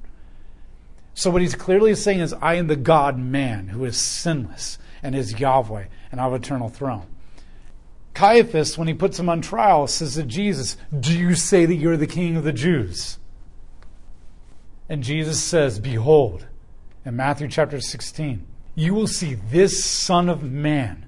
So 1.14 1.30
what 1.30 1.42
he's 1.42 1.54
clearly 1.54 1.94
saying 1.94 2.20
is, 2.20 2.32
I 2.34 2.54
am 2.54 2.66
the 2.66 2.76
God 2.76 3.18
man 3.18 3.68
who 3.68 3.84
is 3.84 3.96
sinless 3.96 4.78
and 5.02 5.14
is 5.14 5.38
Yahweh 5.38 5.86
and 6.12 6.20
I 6.20 6.24
have 6.24 6.34
eternal 6.34 6.68
throne. 6.68 7.06
Caiaphas, 8.14 8.78
when 8.78 8.88
he 8.88 8.94
puts 8.94 9.18
him 9.18 9.28
on 9.28 9.42
trial, 9.42 9.86
says 9.86 10.14
to 10.14 10.22
Jesus, 10.22 10.76
Do 10.98 11.18
you 11.18 11.34
say 11.34 11.66
that 11.66 11.74
you're 11.74 11.98
the 11.98 12.06
king 12.06 12.36
of 12.36 12.44
the 12.44 12.52
Jews? 12.52 13.18
And 14.88 15.02
Jesus 15.02 15.42
says, 15.42 15.78
Behold, 15.78 16.46
in 17.04 17.16
Matthew 17.16 17.48
chapter 17.48 17.80
16, 17.80 18.46
you 18.74 18.94
will 18.94 19.06
see 19.06 19.34
this 19.34 19.84
Son 19.84 20.28
of 20.28 20.42
Man 20.42 21.06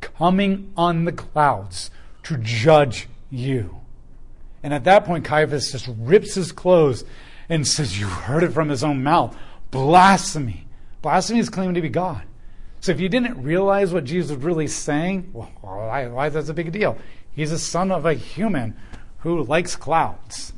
coming 0.00 0.72
on 0.76 1.04
the 1.04 1.12
clouds 1.12 1.90
to 2.24 2.36
judge 2.38 3.08
you. 3.30 3.80
And 4.62 4.72
at 4.72 4.84
that 4.84 5.04
point, 5.04 5.24
Caiaphas 5.24 5.72
just 5.72 5.88
rips 5.98 6.34
his 6.34 6.52
clothes 6.52 7.04
and 7.48 7.66
says, 7.66 7.98
You 7.98 8.06
heard 8.06 8.42
it 8.42 8.52
from 8.52 8.68
his 8.68 8.84
own 8.84 9.02
mouth. 9.02 9.36
Blasphemy. 9.70 10.66
Blasphemy 11.00 11.40
is 11.40 11.50
claiming 11.50 11.74
to 11.74 11.82
be 11.82 11.88
God. 11.88 12.22
So 12.80 12.92
if 12.92 13.00
you 13.00 13.08
didn't 13.08 13.42
realize 13.42 13.92
what 13.92 14.04
Jesus 14.04 14.36
was 14.36 14.44
really 14.44 14.66
saying, 14.66 15.30
well, 15.32 15.50
why, 15.60 16.08
why 16.08 16.28
that's 16.28 16.48
a 16.48 16.54
big 16.54 16.72
deal? 16.72 16.98
He's 17.32 17.52
a 17.52 17.58
son 17.58 17.92
of 17.92 18.04
a 18.04 18.14
human 18.14 18.76
who 19.18 19.42
likes 19.44 19.76
clouds. 19.76 20.52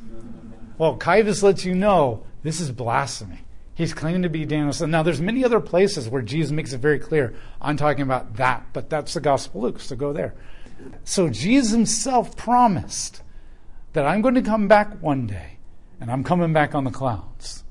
Well, 0.77 0.97
Caiaphas 0.97 1.43
lets 1.43 1.65
you 1.65 1.75
know 1.75 2.25
this 2.45 2.61
is 2.61 2.71
blasphemy. 2.71 3.39
He's 3.73 3.93
claiming 3.93 4.21
to 4.21 4.29
be 4.29 4.45
Daniel's 4.45 4.77
son. 4.77 4.91
Now, 4.91 5.01
there's 5.01 5.19
many 5.19 5.43
other 5.43 5.59
places 5.59 6.07
where 6.07 6.21
Jesus 6.21 6.51
makes 6.51 6.73
it 6.73 6.77
very 6.77 6.99
clear. 6.99 7.33
I'm 7.59 7.75
talking 7.75 8.03
about 8.03 8.35
that, 8.35 8.67
but 8.71 8.89
that's 8.89 9.15
the 9.15 9.19
Gospel 9.19 9.65
of 9.65 9.73
Luke, 9.73 9.81
so 9.81 9.95
go 9.95 10.13
there. 10.13 10.35
So 11.03 11.29
Jesus 11.29 11.71
himself 11.71 12.37
promised 12.37 13.23
that 13.93 14.05
I'm 14.05 14.21
going 14.21 14.35
to 14.35 14.43
come 14.43 14.67
back 14.67 15.01
one 15.01 15.25
day, 15.25 15.57
and 15.99 16.11
I'm 16.11 16.23
coming 16.23 16.53
back 16.53 16.75
on 16.75 16.83
the 16.83 16.91
clouds. 16.91 17.63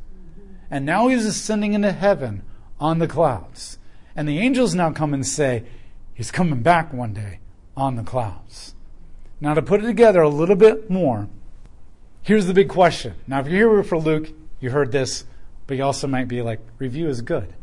And 0.70 0.84
now 0.84 1.06
he's 1.06 1.24
ascending 1.24 1.74
into 1.74 1.92
heaven 1.92 2.42
on 2.80 2.98
the 2.98 3.06
clouds. 3.06 3.78
And 4.16 4.28
the 4.28 4.40
angels 4.40 4.74
now 4.74 4.90
come 4.90 5.14
and 5.14 5.26
say, 5.26 5.64
He's 6.14 6.30
coming 6.30 6.62
back 6.62 6.92
one 6.92 7.12
day 7.12 7.38
on 7.76 7.96
the 7.96 8.02
clouds. 8.02 8.74
Now, 9.40 9.54
to 9.54 9.62
put 9.62 9.82
it 9.82 9.86
together 9.86 10.20
a 10.20 10.28
little 10.28 10.56
bit 10.56 10.90
more, 10.90 11.28
here's 12.22 12.46
the 12.46 12.54
big 12.54 12.68
question. 12.68 13.14
Now, 13.26 13.40
if 13.40 13.48
you're 13.48 13.74
here 13.74 13.82
for 13.84 13.98
Luke, 13.98 14.32
you 14.64 14.70
heard 14.70 14.90
this, 14.90 15.24
but 15.66 15.76
you 15.76 15.84
also 15.84 16.08
might 16.08 16.26
be 16.26 16.40
like, 16.40 16.58
review 16.78 17.06
is 17.08 17.20
good. 17.20 17.54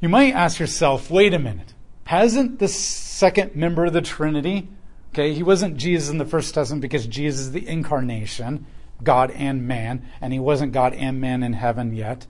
You 0.00 0.08
might 0.08 0.34
ask 0.34 0.58
yourself, 0.58 1.10
wait 1.10 1.34
a 1.34 1.38
minute. 1.38 1.74
Hasn't 2.04 2.58
the 2.58 2.68
second 2.68 3.54
member 3.54 3.84
of 3.84 3.92
the 3.92 4.00
Trinity, 4.00 4.70
okay, 5.12 5.34
he 5.34 5.42
wasn't 5.42 5.76
Jesus 5.76 6.08
in 6.08 6.16
the 6.16 6.24
First 6.24 6.54
Testament 6.54 6.80
because 6.80 7.06
Jesus 7.06 7.40
is 7.40 7.52
the 7.52 7.68
incarnation, 7.68 8.64
God 9.02 9.30
and 9.32 9.68
man, 9.68 10.06
and 10.22 10.32
he 10.32 10.38
wasn't 10.38 10.72
God 10.72 10.94
and 10.94 11.20
man 11.20 11.42
in 11.42 11.52
heaven 11.52 11.94
yet, 11.94 12.26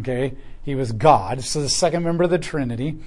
okay? 0.00 0.34
He 0.64 0.74
was 0.74 0.90
God, 0.90 1.44
so 1.44 1.62
the 1.62 1.68
second 1.68 2.02
member 2.02 2.24
of 2.24 2.30
the 2.30 2.38
Trinity. 2.38 2.98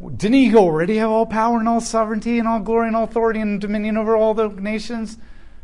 Didn't 0.00 0.34
he 0.34 0.56
already 0.56 0.96
have 0.96 1.10
all 1.10 1.26
power 1.26 1.58
and 1.58 1.68
all 1.68 1.80
sovereignty 1.80 2.40
and 2.40 2.48
all 2.48 2.58
glory 2.58 2.88
and 2.88 2.96
all 2.96 3.04
authority 3.04 3.40
and 3.40 3.60
dominion 3.60 3.96
over 3.96 4.16
all 4.16 4.34
the 4.34 4.48
nations? 4.48 5.18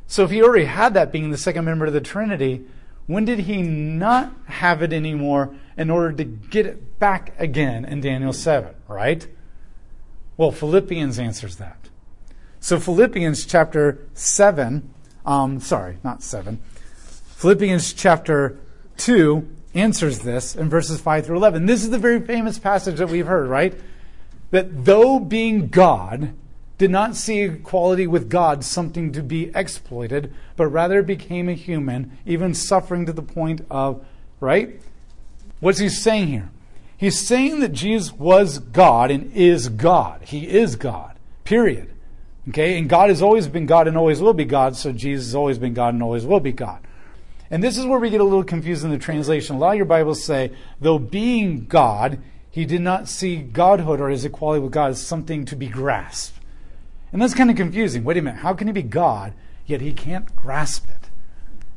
So 0.07 0.23
if 0.23 0.31
he 0.31 0.41
already 0.41 0.67
had 0.67 0.95
that 0.95 1.11
being 1.11 1.31
the 1.31 1.37
second 1.37 1.65
member 1.65 1.87
of 1.87 1.93
the 1.93 2.01
Trinity, 2.01 2.65
when 3.07 3.25
did 3.25 3.41
he 3.41 3.63
not 3.63 4.33
have 4.47 4.83
it 4.83 4.93
anymore 4.93 5.55
in 5.77 5.91
order 5.91 6.13
to 6.13 6.25
get 6.25 6.67
it 6.67 6.99
back 6.99 7.35
again 7.39 7.85
in 7.85 8.01
Daniel 8.01 8.33
7, 8.33 8.75
right? 8.89 9.27
Well, 10.37 10.51
Philippians 10.51 11.19
answers 11.19 11.57
that. 11.57 11.89
So 12.61 12.81
Philippians 12.81 13.47
chapter 13.47 13.99
7, 14.15 14.93
um, 15.25 15.61
sorry, 15.61 15.99
not 16.03 16.23
7. 16.23 16.61
Philippians 17.37 17.93
chapter 17.93 18.59
2 18.97 19.49
answers 19.75 20.21
this 20.21 20.57
in 20.57 20.69
verses 20.69 21.01
5 21.01 21.27
through 21.27 21.37
11. 21.37 21.67
This 21.67 21.85
is 21.85 21.91
the 21.91 21.99
very 21.99 22.21
famous 22.21 22.59
passage 22.59 22.97
that 22.97 23.09
we've 23.09 23.27
heard, 23.27 23.49
right? 23.49 23.79
That 24.51 24.85
though 24.85 25.21
being 25.21 25.69
God, 25.69 26.35
did 26.79 26.91
not 26.91 27.17
see 27.17 27.41
equality 27.41 28.07
with 28.07 28.29
God 28.29 28.65
something 28.65 29.13
to 29.13 29.23
be 29.23 29.51
exploited, 29.55 30.33
but 30.57 30.67
rather 30.67 31.03
became 31.03 31.49
a 31.49 31.55
human, 31.55 32.19
even 32.27 32.53
suffering 32.53 33.07
to 33.07 33.13
the 33.13 33.23
point 33.23 33.63
of, 33.71 34.05
right? 34.41 34.81
What's 35.61 35.79
he 35.79 35.89
saying 35.89 36.29
here? 36.29 36.51
He's 36.99 37.27
saying 37.27 37.61
that 37.61 37.73
Jesus 37.73 38.13
was 38.13 38.59
God 38.59 39.11
and 39.11 39.33
is 39.33 39.69
God. 39.69 40.23
He 40.23 40.49
is 40.49 40.77
God, 40.77 41.17
period. 41.45 41.93
Okay? 42.49 42.79
And 42.79 42.89
God 42.89 43.11
has 43.11 43.23
always 43.23 43.49
been 43.49 43.67
God 43.67 43.89
and 43.89 43.97
always 43.97 44.21
will 44.21 44.35
be 44.35 44.45
God, 44.45 44.77
so 44.77 44.93
Jesus 44.93 45.27
has 45.27 45.35
always 45.35 45.59
been 45.59 45.75
God 45.75 45.95
and 45.95 46.03
always 46.03 46.25
will 46.25 46.41
be 46.41 46.53
God. 46.53 46.81
And 47.51 47.63
this 47.63 47.79
is 47.79 47.87
where 47.87 47.99
we 47.99 48.11
get 48.11 48.21
a 48.21 48.25
little 48.25 48.45
confused 48.45 48.85
in 48.85 48.91
the 48.91 48.99
translation. 48.99 49.57
A 49.57 49.59
lot 49.59 49.71
of 49.71 49.77
your 49.77 49.87
Bibles 49.87 50.23
say, 50.23 50.53
though 50.81 50.99
being 50.99 51.67
God, 51.67 52.19
he 52.51 52.65
did 52.65 52.81
not 52.81 53.09
see 53.09 53.37
godhood 53.37 54.01
or 54.01 54.09
his 54.09 54.25
equality 54.25 54.63
with 54.63 54.73
God 54.73 54.91
as 54.91 55.01
something 55.01 55.45
to 55.45 55.57
be 55.57 55.69
grasped. 55.69 56.36
And 57.13 57.23
that's 57.23 57.35
kind 57.35 57.51
of 57.51 57.57
confusing. 57.57 58.05
Wait 58.05 58.17
a 58.17 58.23
minute, 58.23 58.41
how 58.41 58.55
can 58.55 58.67
he 58.67 58.73
be 58.73 58.83
God, 58.83 59.33
yet 59.65 59.81
he 59.81 59.93
can't 59.93 60.35
grasp 60.35 60.89
it? 60.89 61.11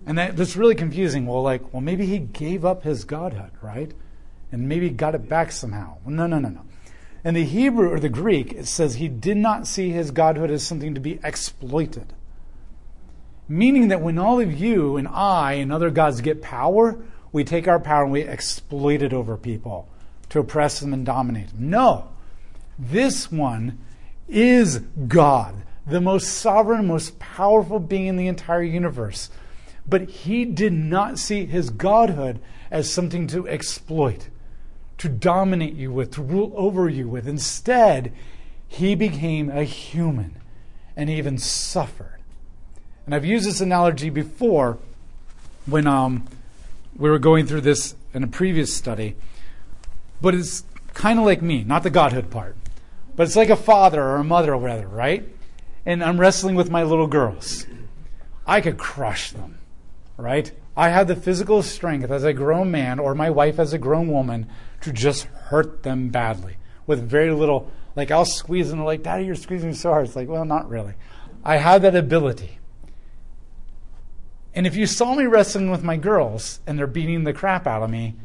And 0.05 0.17
that, 0.17 0.35
that's 0.35 0.55
really 0.55 0.75
confusing. 0.75 1.25
Well, 1.25 1.43
like, 1.43 1.73
well, 1.73 1.81
maybe 1.81 2.05
he 2.05 2.19
gave 2.19 2.65
up 2.65 2.83
his 2.83 3.03
godhood, 3.03 3.51
right? 3.61 3.91
And 4.51 4.67
maybe 4.67 4.89
got 4.89 5.15
it 5.15 5.29
back 5.29 5.51
somehow. 5.51 5.97
No, 6.05 6.25
no, 6.25 6.39
no, 6.39 6.49
no. 6.49 6.61
In 7.23 7.33
the 7.33 7.43
Hebrew 7.43 7.89
or 7.89 7.99
the 7.99 8.09
Greek, 8.09 8.53
it 8.53 8.65
says 8.65 8.95
he 8.95 9.07
did 9.07 9.37
not 9.37 9.67
see 9.67 9.89
his 9.89 10.11
godhood 10.11 10.49
as 10.51 10.65
something 10.65 10.95
to 10.95 11.01
be 11.01 11.19
exploited. 11.23 12.13
Meaning 13.47 13.89
that 13.89 14.01
when 14.01 14.17
all 14.17 14.39
of 14.39 14.59
you 14.59 14.97
and 14.97 15.07
I 15.07 15.53
and 15.53 15.71
other 15.71 15.89
gods 15.89 16.21
get 16.21 16.41
power, 16.41 16.97
we 17.31 17.43
take 17.43 17.67
our 17.67 17.79
power 17.79 18.03
and 18.03 18.11
we 18.11 18.23
exploit 18.23 19.01
it 19.01 19.13
over 19.13 19.37
people 19.37 19.89
to 20.29 20.39
oppress 20.39 20.79
them 20.79 20.93
and 20.93 21.05
dominate 21.05 21.49
them. 21.49 21.69
No. 21.69 22.09
This 22.77 23.31
one 23.31 23.79
is 24.29 24.79
God, 25.07 25.63
the 25.85 26.01
most 26.01 26.27
sovereign, 26.27 26.87
most 26.87 27.19
powerful 27.19 27.79
being 27.79 28.07
in 28.07 28.15
the 28.15 28.27
entire 28.27 28.63
universe. 28.63 29.29
But 29.87 30.09
he 30.09 30.45
did 30.45 30.73
not 30.73 31.17
see 31.17 31.45
his 31.45 31.69
godhood 31.69 32.39
as 32.69 32.91
something 32.91 33.27
to 33.27 33.47
exploit, 33.47 34.29
to 34.99 35.09
dominate 35.09 35.73
you 35.73 35.91
with, 35.91 36.11
to 36.11 36.21
rule 36.21 36.53
over 36.55 36.87
you 36.87 37.07
with. 37.07 37.27
Instead, 37.27 38.13
he 38.67 38.93
became 38.93 39.49
a 39.49 39.63
human 39.63 40.35
and 40.95 41.09
even 41.09 41.37
suffered. 41.37 42.19
And 43.05 43.15
I've 43.15 43.25
used 43.25 43.47
this 43.47 43.61
analogy 43.61 44.11
before 44.11 44.77
when 45.65 45.87
um, 45.87 46.27
we 46.95 47.09
were 47.09 47.17
going 47.17 47.47
through 47.47 47.61
this 47.61 47.95
in 48.13 48.23
a 48.23 48.27
previous 48.27 48.73
study, 48.75 49.15
but 50.21 50.35
it's 50.35 50.63
kind 50.93 51.17
of 51.17 51.25
like 51.25 51.41
me, 51.41 51.63
not 51.63 51.81
the 51.83 51.89
godhood 51.89 52.29
part. 52.29 52.55
But 53.19 53.27
it's 53.27 53.35
like 53.35 53.49
a 53.49 53.57
father 53.57 54.01
or 54.01 54.15
a 54.15 54.23
mother 54.23 54.53
or 54.53 54.57
whatever, 54.57 54.87
right? 54.87 55.27
And 55.85 56.01
I'm 56.01 56.17
wrestling 56.17 56.55
with 56.55 56.71
my 56.71 56.83
little 56.83 57.05
girls. 57.05 57.67
I 58.47 58.61
could 58.61 58.77
crush 58.77 59.31
them, 59.31 59.59
right? 60.15 60.49
I 60.77 60.87
have 60.87 61.09
the 61.09 61.17
physical 61.17 61.61
strength 61.61 62.09
as 62.11 62.23
a 62.23 62.31
grown 62.31 62.71
man 62.71 62.97
or 62.97 63.13
my 63.13 63.29
wife 63.29 63.59
as 63.59 63.73
a 63.73 63.77
grown 63.77 64.07
woman 64.07 64.47
to 64.79 64.93
just 64.93 65.25
hurt 65.25 65.83
them 65.83 66.07
badly 66.07 66.55
with 66.87 67.09
very 67.09 67.33
little, 67.33 67.69
like 67.93 68.09
I'll 68.09 68.23
squeeze 68.23 68.69
them, 68.69 68.85
like, 68.85 69.03
Daddy, 69.03 69.25
you're 69.25 69.35
squeezing 69.35 69.71
me 69.71 69.75
so 69.75 69.89
hard. 69.89 70.05
It's 70.05 70.15
like, 70.15 70.29
well, 70.29 70.45
not 70.45 70.69
really. 70.69 70.93
I 71.43 71.57
have 71.57 71.81
that 71.81 71.97
ability. 71.97 72.57
And 74.55 74.65
if 74.65 74.77
you 74.77 74.85
saw 74.85 75.13
me 75.13 75.25
wrestling 75.25 75.69
with 75.69 75.83
my 75.83 75.97
girls 75.97 76.61
and 76.65 76.79
they're 76.79 76.87
beating 76.87 77.25
the 77.25 77.33
crap 77.33 77.67
out 77.67 77.83
of 77.83 77.89
me, 77.89 78.15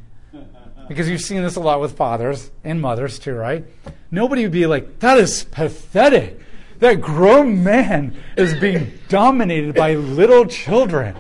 because 0.89 1.09
you've 1.09 1.21
seen 1.21 1.43
this 1.43 1.57
a 1.57 1.61
lot 1.61 1.81
with 1.81 1.97
fathers 1.97 2.51
and 2.63 2.81
mothers 2.81 3.19
too, 3.19 3.35
right? 3.35 3.65
Nobody 4.11 4.43
would 4.43 4.53
be 4.53 4.67
like, 4.67 5.01
that 5.01 5.19
is 5.19 5.45
pathetic. 5.45 6.41
That 6.81 7.01
grown 7.01 7.63
man 7.63 8.17
is 8.37 8.55
being 8.61 8.99
dominated 9.09 9.75
by 9.75 9.95
little 9.95 10.47
children. 10.47 11.17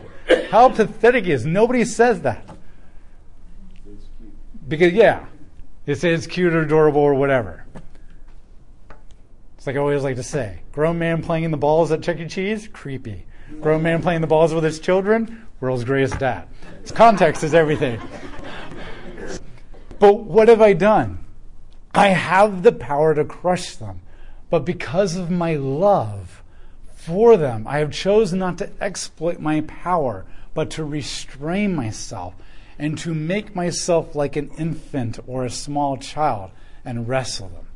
How 0.51 0.69
pathetic 0.69 1.27
is. 1.27 1.47
Nobody 1.47 1.85
says 1.85 2.23
that. 2.23 2.45
Because, 4.67 4.93
yeah, 4.93 5.27
they 5.85 5.95
say 5.95 6.13
it's 6.13 6.27
cute 6.27 6.55
or 6.55 6.63
adorable 6.63 7.01
or 7.01 7.15
whatever. 7.15 7.65
It's 9.57 9.67
like 9.67 9.77
I 9.77 9.79
always 9.79 10.03
like 10.03 10.17
to 10.17 10.23
say 10.23 10.61
grown 10.73 10.99
man 10.99 11.23
playing 11.23 11.45
in 11.45 11.51
the 11.51 11.57
balls 11.57 11.91
at 11.91 12.03
Chuck 12.03 12.19
E. 12.19 12.29
Cheese, 12.29 12.69
creepy. 12.73 13.27
Grown 13.61 13.83
man 13.83 14.03
playing 14.03 14.21
the 14.21 14.27
balls 14.27 14.53
with 14.53 14.65
his 14.65 14.81
children, 14.81 15.47
world's 15.61 15.85
greatest 15.85 16.19
dad. 16.19 16.49
Its 16.81 16.93
context 16.93 17.43
is 17.45 17.55
everything. 17.55 18.01
But 20.05 20.25
what 20.25 20.49
have 20.49 20.61
I 20.61 20.75
done? 20.75 21.25
I 21.95 22.09
have 22.09 22.63
the 22.63 22.73
power 22.73 23.15
to 23.15 23.25
crush 23.25 23.75
them. 23.75 24.03
But 24.51 24.67
because 24.67 25.17
of 25.17 25.31
my 25.31 25.55
love 25.55 26.43
for 26.95 27.39
them, 27.39 27.67
I 27.67 27.79
have 27.79 27.91
chosen 27.91 28.41
not 28.41 28.59
to 28.59 28.69
exploit 28.83 29.41
my 29.41 29.63
power, 29.63 30.27
but 30.53 30.69
to 30.73 30.85
restrain 30.85 31.75
myself 31.75 32.35
and 32.79 32.99
to 32.99 33.15
make 33.15 33.57
myself 33.57 34.15
like 34.15 34.37
an 34.37 34.51
infant 34.59 35.21
or 35.27 35.47
a 35.47 35.51
small 35.51 35.97
child 35.97 36.51
and 36.85 37.09
wrestle 37.09 37.49
them. 37.49 37.69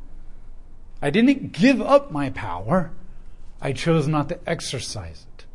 I 1.01 1.09
didn't 1.09 1.51
give 1.51 1.81
up 1.81 2.11
my 2.11 2.29
power, 2.29 2.91
I 3.59 3.73
chose 3.73 4.07
not 4.07 4.29
to 4.29 4.37
exercise 4.47 5.25
it. 5.35 5.45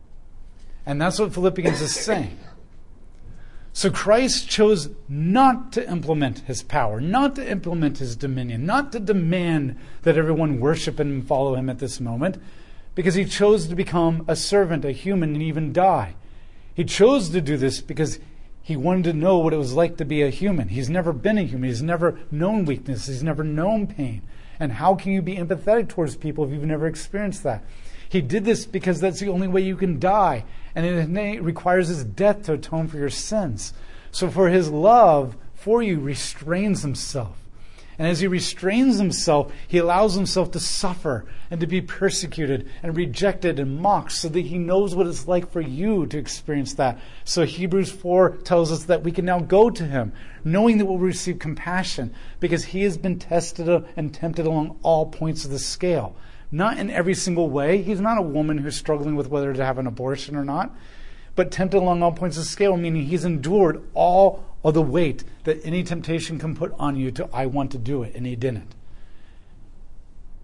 And 0.85 1.01
that's 1.01 1.21
what 1.21 1.35
Philippians 1.35 1.81
is 1.81 1.95
saying. 1.95 2.37
So 3.77 3.91
Christ 3.91 4.49
chose 4.49 4.89
not 5.09 5.73
to 5.73 5.91
implement 5.91 6.39
his 6.47 6.63
power, 6.63 7.01
not 7.01 7.35
to 7.35 7.51
implement 7.51 7.99
his 7.99 8.15
dominion, 8.15 8.65
not 8.65 8.93
to 8.93 9.01
demand 9.01 9.75
that 10.03 10.17
everyone 10.17 10.61
worship 10.61 11.01
him 11.01 11.11
and 11.11 11.27
follow 11.27 11.57
him 11.57 11.69
at 11.69 11.81
this 11.81 11.99
moment, 11.99 12.41
because 12.95 13.17
he 13.17 13.25
chose 13.25 13.67
to 13.67 13.75
become 13.75 14.25
a 14.29 14.37
servant, 14.37 14.85
a 14.85 14.93
human, 14.93 15.35
and 15.35 15.43
even 15.43 15.73
die. 15.73 16.15
He 16.73 16.85
chose 16.85 17.31
to 17.31 17.41
do 17.41 17.57
this 17.57 17.81
because 17.81 18.21
he 18.63 18.77
wanted 18.77 19.05
to 19.05 19.13
know 19.13 19.39
what 19.39 19.53
it 19.53 19.59
was 19.59 19.75
like 19.75 19.97
to 19.97 20.05
be 20.05 20.23
a 20.23 20.31
human. 20.31 20.69
He's 20.69 20.89
never 20.89 21.13
been 21.13 21.37
a 21.37 21.43
human. 21.43 21.69
He's 21.69 21.83
never 21.83 22.21
known 22.31 22.67
weakness. 22.67 23.09
He's 23.09 23.25
never 23.25 23.43
known 23.43 23.89
pain. 23.89 24.23
And 24.61 24.71
how 24.71 24.95
can 24.95 25.11
you 25.11 25.21
be 25.21 25.35
empathetic 25.35 25.89
towards 25.89 26.15
people 26.15 26.45
if 26.45 26.53
you've 26.53 26.63
never 26.63 26.87
experienced 26.87 27.43
that? 27.43 27.65
He 28.15 28.21
did 28.21 28.45
this 28.45 28.65
because 28.65 29.01
that's 29.01 29.19
the 29.19 29.29
only 29.29 29.49
way 29.49 29.63
you 29.63 29.75
can 29.75 29.99
die. 29.99 30.45
And 30.77 31.19
it 31.19 31.43
requires 31.43 31.89
his 31.89 32.05
death 32.05 32.45
to 32.45 32.53
atone 32.53 32.87
for 32.87 32.97
your 32.97 33.11
sins. 33.11 33.73
So, 34.13 34.31
for 34.31 34.49
his 34.51 34.71
love 34.71 35.37
for 35.57 35.83
you, 35.83 35.99
restrains 35.99 36.83
himself. 36.83 37.37
And 37.99 38.07
as 38.07 38.21
he 38.21 38.29
restrains 38.29 38.99
himself, 38.99 39.53
he 39.67 39.79
allows 39.79 40.15
himself 40.15 40.53
to 40.53 40.61
suffer 40.61 41.27
and 41.51 41.61
to 41.61 41.67
be 41.67 41.81
persecuted 41.81 42.71
and 42.85 42.97
rejected 42.97 43.59
and 43.59 43.81
mocked 43.81 44.13
so 44.13 44.29
that 44.29 44.43
he 44.43 44.59
knows 44.59 44.95
what 44.95 45.09
it's 45.09 45.27
like 45.27 45.51
for 45.51 45.61
you 45.61 46.07
to 46.07 46.17
experience 46.17 46.75
that. 46.75 47.01
So 47.25 47.45
Hebrews 47.45 47.91
4 47.91 48.37
tells 48.45 48.71
us 48.71 48.85
that 48.85 49.03
we 49.03 49.11
can 49.11 49.25
now 49.25 49.41
go 49.41 49.71
to 49.71 49.85
him, 49.85 50.13
knowing 50.45 50.79
that 50.79 50.87
we'll 50.87 50.99
receive 50.99 51.41
compassion 51.41 52.15
because 52.39 52.67
he 52.67 52.85
has 52.85 52.97
been 52.97 53.19
tested 53.19 53.69
and 53.97 54.15
tempted 54.15 54.47
along 54.47 54.79
all 54.85 55.07
points 55.07 55.45
of 55.45 55.51
the 55.51 55.59
scale. 55.59 56.15
Not 56.55 56.79
in 56.79 56.89
every 56.89 57.15
single 57.15 57.51
way. 57.51 57.83
He's 57.83 58.01
not 58.01 58.17
a 58.17 58.23
woman 58.23 58.59
who's 58.59 58.77
struggling 58.77 59.17
with 59.17 59.27
whether 59.27 59.53
to 59.53 59.65
have 59.65 59.77
an 59.77 59.89
abortion 59.89 60.37
or 60.37 60.45
not, 60.45 60.73
but 61.35 61.51
tempted 61.51 61.79
along 61.79 62.01
all 62.01 62.13
points 62.13 62.39
of 62.39 62.45
scale, 62.45 62.77
meaning 62.77 63.07
he's 63.07 63.25
endured 63.25 63.83
all 63.93 64.45
of 64.63 64.75
the 64.75 64.81
weight 64.81 65.25
that 65.43 65.61
any 65.67 65.83
temptation 65.83 66.39
can 66.39 66.55
put 66.55 66.73
on 66.79 66.95
you 66.95 67.11
to, 67.11 67.29
I 67.33 67.47
want 67.47 67.73
to 67.73 67.79
do 67.79 68.05
it, 68.05 68.15
and 68.15 68.25
he 68.25 68.37
didn't. 68.37 68.73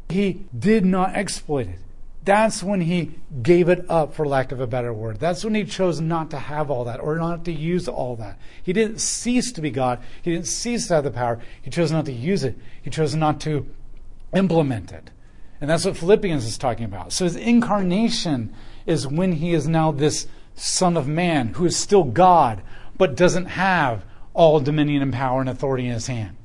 He 0.08 0.46
did 0.58 0.84
not 0.84 1.14
exploit 1.14 1.68
it. 1.68 1.78
That's 2.24 2.60
when 2.60 2.80
he 2.80 3.12
gave 3.40 3.68
it 3.68 3.88
up, 3.88 4.12
for 4.12 4.26
lack 4.26 4.50
of 4.50 4.60
a 4.60 4.66
better 4.66 4.92
word. 4.92 5.20
That's 5.20 5.44
when 5.44 5.54
he 5.54 5.62
chose 5.62 6.00
not 6.00 6.28
to 6.32 6.38
have 6.38 6.72
all 6.72 6.82
that 6.86 6.98
or 6.98 7.18
not 7.18 7.44
to 7.44 7.52
use 7.52 7.86
all 7.86 8.16
that. 8.16 8.36
He 8.64 8.72
didn't 8.72 9.00
cease 9.00 9.52
to 9.52 9.60
be 9.60 9.70
God. 9.70 10.00
He 10.22 10.32
didn't 10.32 10.48
cease 10.48 10.88
to 10.88 10.94
have 10.94 11.04
the 11.04 11.12
power. 11.12 11.38
He 11.62 11.70
chose 11.70 11.92
not 11.92 12.06
to 12.06 12.12
use 12.12 12.42
it. 12.42 12.58
He 12.82 12.90
chose 12.90 13.14
not 13.14 13.40
to 13.42 13.64
implement 14.34 14.90
it. 14.90 15.12
And 15.60 15.68
that's 15.68 15.84
what 15.84 15.96
Philippians 15.96 16.46
is 16.46 16.56
talking 16.56 16.84
about. 16.84 17.12
So 17.12 17.24
his 17.24 17.36
incarnation 17.36 18.54
is 18.86 19.06
when 19.06 19.32
he 19.32 19.52
is 19.52 19.68
now 19.68 19.92
this 19.92 20.26
Son 20.54 20.96
of 20.96 21.06
Man 21.06 21.48
who 21.48 21.66
is 21.66 21.76
still 21.76 22.04
God, 22.04 22.62
but 22.96 23.16
doesn't 23.16 23.46
have 23.46 24.04
all 24.32 24.60
dominion 24.60 25.02
and 25.02 25.12
power 25.12 25.40
and 25.40 25.50
authority 25.50 25.86
in 25.86 25.92
his 25.92 26.06
hand. 26.06 26.36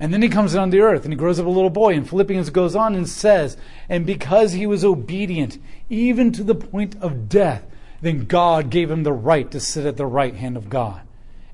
And 0.00 0.12
then 0.12 0.22
he 0.22 0.28
comes 0.28 0.54
down 0.54 0.72
to 0.72 0.80
earth 0.80 1.04
and 1.04 1.12
he 1.12 1.16
grows 1.16 1.38
up 1.38 1.46
a 1.46 1.50
little 1.50 1.70
boy. 1.70 1.94
And 1.94 2.08
Philippians 2.08 2.50
goes 2.50 2.74
on 2.74 2.96
and 2.96 3.08
says, 3.08 3.56
And 3.88 4.04
because 4.04 4.52
he 4.52 4.66
was 4.66 4.84
obedient, 4.84 5.58
even 5.88 6.32
to 6.32 6.42
the 6.42 6.56
point 6.56 6.96
of 7.00 7.28
death, 7.28 7.64
then 8.00 8.24
God 8.24 8.68
gave 8.68 8.90
him 8.90 9.04
the 9.04 9.12
right 9.12 9.48
to 9.52 9.60
sit 9.60 9.86
at 9.86 9.96
the 9.96 10.06
right 10.06 10.34
hand 10.34 10.56
of 10.56 10.68
God. 10.68 11.02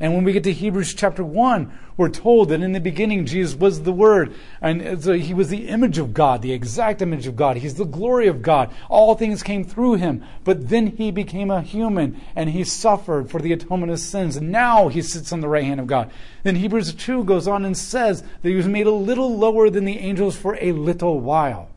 And 0.01 0.15
when 0.15 0.23
we 0.23 0.33
get 0.33 0.45
to 0.45 0.53
Hebrews 0.53 0.95
chapter 0.95 1.25
1, 1.25 1.77
we're 1.97 2.09
told 2.09 2.51
that 2.51 2.61
in 2.61 2.71
the 2.71 2.79
beginning 2.79 3.27
Jesus 3.27 3.57
was 3.57 3.83
the 3.83 3.93
Word, 3.93 4.33
and 4.63 5.03
so 5.03 5.15
he 5.15 5.35
was 5.35 5.49
the 5.49 5.67
image 5.67 5.99
of 5.99 6.15
God, 6.15 6.41
the 6.41 6.53
exact 6.53 7.03
image 7.03 7.27
of 7.27 7.35
God. 7.35 7.57
He's 7.57 7.75
the 7.75 7.85
glory 7.85 8.29
of 8.29 8.41
God. 8.41 8.71
All 8.89 9.17
things 9.17 9.43
came 9.43 9.65
through 9.65 9.95
him, 9.95 10.23
but 10.45 10.69
then 10.69 10.87
he 10.87 11.11
became 11.11 11.51
a 11.51 11.63
human, 11.63 12.21
and 12.37 12.51
he 12.51 12.63
suffered 12.63 13.29
for 13.29 13.41
the 13.41 13.53
atonement 13.53 13.91
of 13.91 13.99
sins. 13.99 14.37
And 14.37 14.53
now 14.53 14.87
he 14.87 15.03
sits 15.03 15.33
on 15.33 15.41
the 15.41 15.49
right 15.49 15.65
hand 15.65 15.81
of 15.81 15.89
God. 15.89 16.13
Then 16.45 16.55
Hebrews 16.55 16.95
2 16.95 17.25
goes 17.25 17.49
on 17.49 17.65
and 17.65 17.77
says 17.77 18.23
that 18.23 18.49
he 18.49 18.55
was 18.55 18.69
made 18.69 18.87
a 18.87 18.93
little 18.93 19.37
lower 19.37 19.69
than 19.69 19.85
the 19.85 19.99
angels 19.99 20.37
for 20.37 20.57
a 20.61 20.71
little 20.71 21.19
while. 21.19 21.71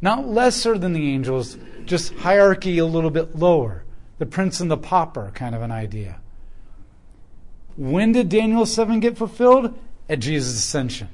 Not 0.00 0.26
lesser 0.26 0.78
than 0.78 0.94
the 0.94 1.12
angels, 1.12 1.58
just 1.84 2.14
hierarchy 2.14 2.78
a 2.78 2.86
little 2.86 3.10
bit 3.10 3.36
lower. 3.36 3.84
The 4.16 4.24
prince 4.24 4.60
and 4.60 4.70
the 4.70 4.78
pauper 4.78 5.30
kind 5.34 5.54
of 5.54 5.60
an 5.60 5.70
idea. 5.70 6.20
When 7.76 8.12
did 8.12 8.28
Daniel 8.28 8.66
7 8.66 9.00
get 9.00 9.18
fulfilled? 9.18 9.78
At 10.08 10.20
Jesus' 10.20 10.58
ascension. 10.58 11.08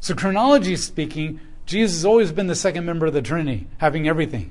So, 0.00 0.14
chronology 0.14 0.74
speaking, 0.76 1.38
Jesus 1.66 1.98
has 1.98 2.04
always 2.04 2.32
been 2.32 2.48
the 2.48 2.54
second 2.54 2.84
member 2.84 3.06
of 3.06 3.12
the 3.12 3.22
Trinity, 3.22 3.66
having 3.78 4.08
everything. 4.08 4.50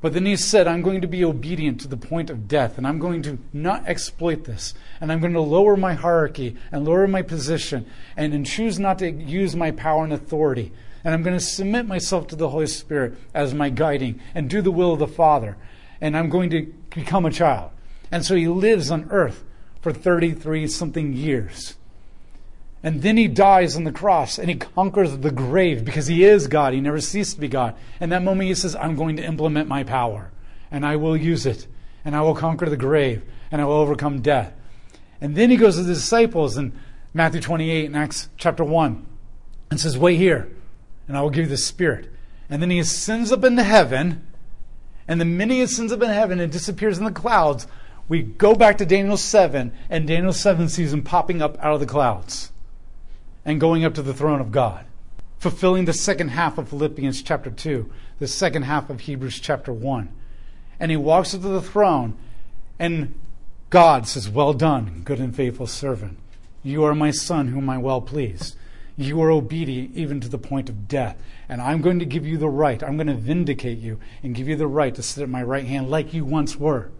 But 0.00 0.12
then 0.12 0.26
he 0.26 0.36
said, 0.36 0.68
I'm 0.68 0.82
going 0.82 1.00
to 1.00 1.08
be 1.08 1.24
obedient 1.24 1.80
to 1.80 1.88
the 1.88 1.96
point 1.96 2.28
of 2.28 2.46
death, 2.46 2.76
and 2.76 2.86
I'm 2.86 2.98
going 2.98 3.22
to 3.22 3.38
not 3.52 3.88
exploit 3.88 4.44
this, 4.44 4.74
and 5.00 5.10
I'm 5.10 5.20
going 5.20 5.32
to 5.32 5.40
lower 5.40 5.76
my 5.76 5.94
hierarchy 5.94 6.56
and 6.70 6.84
lower 6.84 7.08
my 7.08 7.22
position, 7.22 7.86
and, 8.16 8.34
and 8.34 8.44
choose 8.44 8.78
not 8.78 8.98
to 8.98 9.10
use 9.10 9.56
my 9.56 9.70
power 9.70 10.04
and 10.04 10.12
authority. 10.12 10.72
And 11.02 11.14
I'm 11.14 11.22
going 11.22 11.36
to 11.36 11.44
submit 11.44 11.86
myself 11.86 12.28
to 12.28 12.36
the 12.36 12.50
Holy 12.50 12.66
Spirit 12.66 13.14
as 13.32 13.54
my 13.54 13.70
guiding 13.70 14.20
and 14.34 14.48
do 14.48 14.60
the 14.62 14.70
will 14.70 14.92
of 14.92 14.98
the 14.98 15.08
Father. 15.08 15.56
And 16.00 16.16
I'm 16.16 16.28
going 16.28 16.50
to 16.50 16.72
become 16.90 17.26
a 17.26 17.30
child. 17.30 17.70
And 18.12 18.24
so 18.24 18.34
he 18.34 18.46
lives 18.46 18.90
on 18.90 19.08
earth 19.10 19.42
for 19.84 19.92
33 19.92 20.66
something 20.66 21.12
years. 21.12 21.74
And 22.82 23.02
then 23.02 23.18
he 23.18 23.28
dies 23.28 23.76
on 23.76 23.84
the 23.84 23.92
cross 23.92 24.38
and 24.38 24.48
he 24.48 24.56
conquers 24.56 25.18
the 25.18 25.30
grave 25.30 25.84
because 25.84 26.06
he 26.06 26.24
is 26.24 26.48
God. 26.48 26.72
He 26.72 26.80
never 26.80 27.02
ceased 27.02 27.34
to 27.34 27.40
be 27.42 27.48
God. 27.48 27.76
And 28.00 28.10
that 28.10 28.22
moment 28.22 28.48
he 28.48 28.54
says, 28.54 28.74
I'm 28.74 28.96
going 28.96 29.16
to 29.16 29.24
implement 29.24 29.68
my 29.68 29.84
power 29.84 30.32
and 30.70 30.86
I 30.86 30.96
will 30.96 31.14
use 31.14 31.44
it 31.44 31.66
and 32.02 32.16
I 32.16 32.22
will 32.22 32.34
conquer 32.34 32.64
the 32.64 32.78
grave 32.78 33.24
and 33.50 33.60
I 33.60 33.66
will 33.66 33.74
overcome 33.74 34.22
death. 34.22 34.54
And 35.20 35.36
then 35.36 35.50
he 35.50 35.58
goes 35.58 35.76
to 35.76 35.82
the 35.82 35.92
disciples 35.92 36.56
in 36.56 36.72
Matthew 37.12 37.42
28 37.42 37.84
and 37.84 37.96
Acts 37.96 38.30
chapter 38.38 38.64
1 38.64 39.06
and 39.70 39.78
says, 39.78 39.98
Wait 39.98 40.16
here 40.16 40.50
and 41.08 41.14
I 41.14 41.20
will 41.20 41.28
give 41.28 41.44
you 41.44 41.50
the 41.50 41.58
Spirit. 41.58 42.10
And 42.48 42.62
then 42.62 42.70
he 42.70 42.78
ascends 42.78 43.32
up 43.32 43.44
into 43.44 43.62
heaven. 43.62 44.26
And 45.06 45.20
the 45.20 45.46
he 45.54 45.60
ascends 45.60 45.92
up 45.92 46.00
in 46.00 46.08
heaven 46.08 46.40
and 46.40 46.50
disappears 46.50 46.96
in 46.96 47.04
the 47.04 47.12
clouds, 47.12 47.66
we 48.08 48.22
go 48.22 48.54
back 48.54 48.78
to 48.78 48.86
Daniel 48.86 49.16
7, 49.16 49.72
and 49.88 50.06
Daniel 50.06 50.32
7 50.32 50.68
sees 50.68 50.92
him 50.92 51.02
popping 51.02 51.40
up 51.40 51.56
out 51.58 51.74
of 51.74 51.80
the 51.80 51.86
clouds 51.86 52.52
and 53.44 53.60
going 53.60 53.84
up 53.84 53.94
to 53.94 54.02
the 54.02 54.14
throne 54.14 54.40
of 54.40 54.52
God, 54.52 54.84
fulfilling 55.38 55.84
the 55.84 55.92
second 55.92 56.28
half 56.28 56.58
of 56.58 56.68
Philippians 56.68 57.22
chapter 57.22 57.50
2, 57.50 57.90
the 58.18 58.26
second 58.26 58.62
half 58.62 58.90
of 58.90 59.00
Hebrews 59.00 59.40
chapter 59.40 59.72
1. 59.72 60.08
And 60.80 60.90
he 60.90 60.96
walks 60.96 61.34
up 61.34 61.42
to 61.42 61.48
the 61.48 61.62
throne, 61.62 62.16
and 62.78 63.14
God 63.70 64.06
says, 64.06 64.28
Well 64.28 64.52
done, 64.52 65.02
good 65.04 65.20
and 65.20 65.34
faithful 65.34 65.66
servant. 65.66 66.18
You 66.62 66.84
are 66.84 66.94
my 66.94 67.10
son, 67.10 67.48
whom 67.48 67.68
I 67.68 67.78
well 67.78 68.00
pleased. 68.00 68.56
You 68.96 69.20
are 69.22 69.30
obedient 69.30 69.94
even 69.94 70.20
to 70.20 70.28
the 70.28 70.38
point 70.38 70.68
of 70.68 70.88
death. 70.88 71.16
And 71.48 71.60
I'm 71.60 71.82
going 71.82 71.98
to 71.98 72.04
give 72.04 72.26
you 72.26 72.38
the 72.38 72.48
right. 72.48 72.82
I'm 72.82 72.96
going 72.96 73.08
to 73.08 73.14
vindicate 73.14 73.78
you 73.78 73.98
and 74.22 74.34
give 74.34 74.48
you 74.48 74.56
the 74.56 74.66
right 74.66 74.94
to 74.94 75.02
sit 75.02 75.22
at 75.22 75.28
my 75.28 75.42
right 75.42 75.66
hand 75.66 75.90
like 75.90 76.14
you 76.14 76.24
once 76.24 76.56
were. 76.56 76.90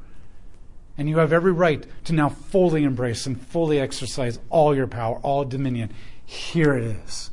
And 0.96 1.08
you 1.08 1.18
have 1.18 1.32
every 1.32 1.52
right 1.52 1.84
to 2.04 2.12
now 2.12 2.28
fully 2.28 2.84
embrace 2.84 3.26
and 3.26 3.40
fully 3.40 3.80
exercise 3.80 4.38
all 4.48 4.76
your 4.76 4.86
power, 4.86 5.16
all 5.22 5.44
dominion. 5.44 5.90
Here 6.24 6.76
it 6.76 6.84
is. 6.84 7.30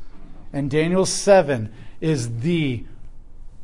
And 0.52 0.70
Daniel 0.70 1.06
7 1.06 1.72
is 2.02 2.40
the, 2.40 2.84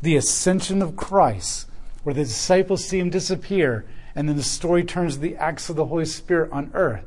the 0.02 0.16
ascension 0.16 0.82
of 0.82 0.96
Christ, 0.96 1.68
where 2.04 2.14
the 2.14 2.24
disciples 2.24 2.86
see 2.86 3.00
him 3.00 3.10
disappear, 3.10 3.86
and 4.16 4.30
then 4.30 4.38
the 4.38 4.44
story 4.44 4.84
turns 4.84 5.16
to 5.16 5.20
the 5.20 5.36
acts 5.36 5.70
of 5.70 5.76
the 5.76 5.86
Holy 5.86 6.06
Spirit 6.06 6.52
on 6.52 6.72
earth. 6.74 7.04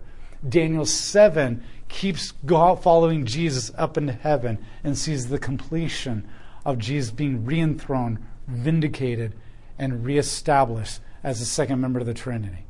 Daniel 0.47 0.85
7 0.85 1.63
keeps 1.89 2.33
God 2.47 2.83
following 2.83 3.25
Jesus 3.25 3.71
up 3.77 3.97
into 3.97 4.13
heaven 4.13 4.59
and 4.83 4.97
sees 4.97 5.29
the 5.29 5.39
completion 5.39 6.27
of 6.65 6.79
Jesus 6.79 7.11
being 7.11 7.45
re-enthroned, 7.45 8.19
vindicated, 8.47 9.35
and 9.79 10.05
reestablished 10.05 11.01
as 11.23 11.39
the 11.39 11.45
second 11.47 11.81
member 11.81 12.01
of 12.01 12.07
the 12.07 12.15
Trinity. 12.15 12.65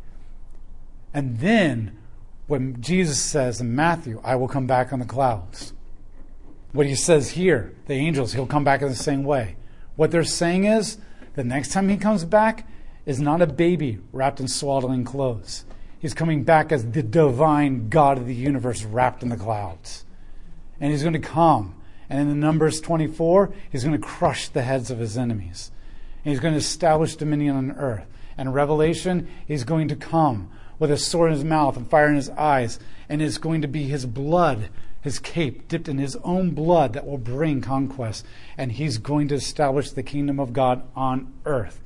And 1.13 1.39
then, 1.39 1.99
when 2.47 2.81
Jesus 2.81 3.21
says 3.21 3.61
in 3.61 3.75
Matthew, 3.75 4.21
I 4.25 4.37
will 4.37 4.49
come 4.49 4.67
back 4.67 4.93
on 4.93 4.99
the 4.99 5.05
clouds, 5.05 5.73
what 6.73 6.87
he 6.87 6.95
says 6.95 7.31
here, 7.31 7.75
the 7.87 7.95
angels, 7.95 8.33
he'll 8.33 8.47
come 8.47 8.65
back 8.65 8.83
in 8.83 8.89
the 8.89 8.95
same 8.95 9.25
way. 9.25 9.57
What 9.97 10.11
they're 10.11 10.25
saying 10.25 10.65
is, 10.65 10.99
the 11.35 11.45
next 11.45 11.73
time 11.73 11.89
he 11.89 11.97
comes 11.97 12.25
back 12.25 12.69
is 13.07 13.21
not 13.21 13.43
a 13.43 13.47
baby 13.47 13.99
wrapped 14.13 14.41
in 14.41 14.49
swaddling 14.49 15.05
clothes. 15.05 15.65
He's 15.99 16.15
coming 16.15 16.45
back 16.45 16.73
as 16.73 16.91
the 16.91 17.03
divine 17.03 17.89
God 17.89 18.19
of 18.19 18.27
the 18.27 18.35
universe 18.35 18.85
wrapped 18.85 19.23
in 19.23 19.29
the 19.29 19.37
clouds. 19.37 20.05
And 20.81 20.93
he's 20.93 21.03
going 21.03 21.15
to 21.15 21.19
come. 21.19 21.75
And 22.09 22.21
in 22.21 22.29
the 22.29 22.35
Numbers 22.35 22.81
24, 22.81 23.53
he's 23.71 23.85
going 23.85 24.01
to 24.01 24.07
crush 24.07 24.49
the 24.49 24.63
heads 24.63 24.91
of 24.91 24.99
his 24.99 25.19
enemies. 25.19 25.71
And 26.25 26.33
he's 26.33 26.41
going 26.41 26.55
to 26.55 26.59
establish 26.59 27.17
dominion 27.17 27.57
on 27.57 27.73
earth. 27.73 28.07
And 28.39 28.55
Revelation, 28.55 29.29
he's 29.47 29.65
going 29.65 29.89
to 29.89 29.97
come 29.97 30.51
with 30.81 30.91
a 30.91 30.97
sword 30.97 31.31
in 31.31 31.37
his 31.37 31.45
mouth 31.45 31.77
and 31.77 31.89
fire 31.89 32.09
in 32.09 32.17
his 32.17 32.31
eyes, 32.31 32.81
and 33.09 33.23
it's 33.23 33.39
going 33.39 33.63
to 33.63 33.69
be 33.69 33.85
his 33.85 34.07
blood, 34.07 34.71
his 35.03 35.21
cape, 35.21 35.69
dipped 35.69 35.89
in 35.89 35.99
his 35.99 36.17
own 36.25 36.51
blood 36.51 36.95
that 36.95 37.07
will 37.07 37.19
bring 37.19 37.61
conquest. 37.61 38.27
And 38.59 38.73
he's 38.73 38.99
going 38.99 39.29
to 39.29 39.37
establish 39.37 39.91
the 39.91 40.03
kingdom 40.03 40.41
of 40.41 40.53
God 40.53 40.83
on 40.97 41.33
earth 41.45 41.81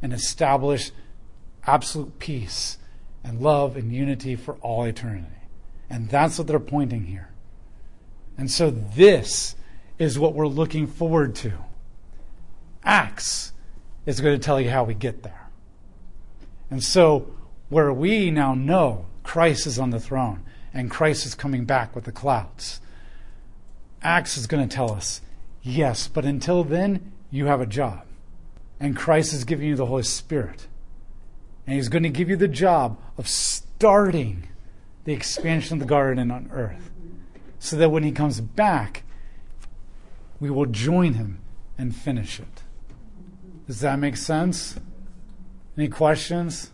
and 0.00 0.12
establish 0.12 0.92
absolute 1.66 2.18
peace 2.18 2.78
and 3.24 3.42
love 3.42 3.76
and 3.76 3.92
unity 3.92 4.36
for 4.36 4.54
all 4.56 4.84
eternity. 4.84 5.26
And 5.90 6.08
that's 6.08 6.38
what 6.38 6.46
they're 6.46 6.60
pointing 6.60 7.06
here. 7.06 7.30
And 8.38 8.50
so 8.50 8.70
this 8.70 9.56
is 9.98 10.16
what 10.18 10.34
we're 10.34 10.46
looking 10.46 10.86
forward 10.86 11.34
to. 11.36 11.52
Acts 12.84 13.52
is 14.06 14.20
going 14.20 14.38
to 14.38 14.44
tell 14.44 14.60
you 14.60 14.70
how 14.70 14.84
we 14.84 14.94
get 14.94 15.24
there. 15.24 15.48
And 16.70 16.84
so 16.84 17.34
where 17.68 17.92
we 17.92 18.30
now 18.30 18.54
know 18.54 19.06
Christ 19.22 19.66
is 19.66 19.78
on 19.78 19.90
the 19.90 20.00
throne 20.00 20.44
and 20.72 20.90
Christ 20.90 21.26
is 21.26 21.34
coming 21.34 21.64
back 21.64 21.94
with 21.94 22.04
the 22.04 22.12
clouds. 22.12 22.80
Acts 24.02 24.36
is 24.36 24.46
going 24.46 24.66
to 24.66 24.74
tell 24.74 24.92
us, 24.92 25.20
yes, 25.62 26.08
but 26.08 26.24
until 26.24 26.64
then, 26.64 27.12
you 27.30 27.46
have 27.46 27.60
a 27.60 27.66
job. 27.66 28.04
And 28.80 28.96
Christ 28.96 29.32
is 29.32 29.44
giving 29.44 29.66
you 29.66 29.76
the 29.76 29.86
Holy 29.86 30.04
Spirit. 30.04 30.68
And 31.66 31.74
He's 31.74 31.88
going 31.88 32.04
to 32.04 32.08
give 32.08 32.30
you 32.30 32.36
the 32.36 32.48
job 32.48 32.98
of 33.16 33.28
starting 33.28 34.48
the 35.04 35.12
expansion 35.12 35.74
of 35.74 35.80
the 35.80 35.86
garden 35.86 36.30
on 36.30 36.48
earth. 36.52 36.90
So 37.58 37.76
that 37.76 37.90
when 37.90 38.04
He 38.04 38.12
comes 38.12 38.40
back, 38.40 39.02
we 40.38 40.48
will 40.48 40.66
join 40.66 41.14
Him 41.14 41.40
and 41.76 41.94
finish 41.94 42.38
it. 42.38 42.62
Does 43.66 43.80
that 43.80 43.98
make 43.98 44.16
sense? 44.16 44.78
Any 45.76 45.88
questions? 45.88 46.70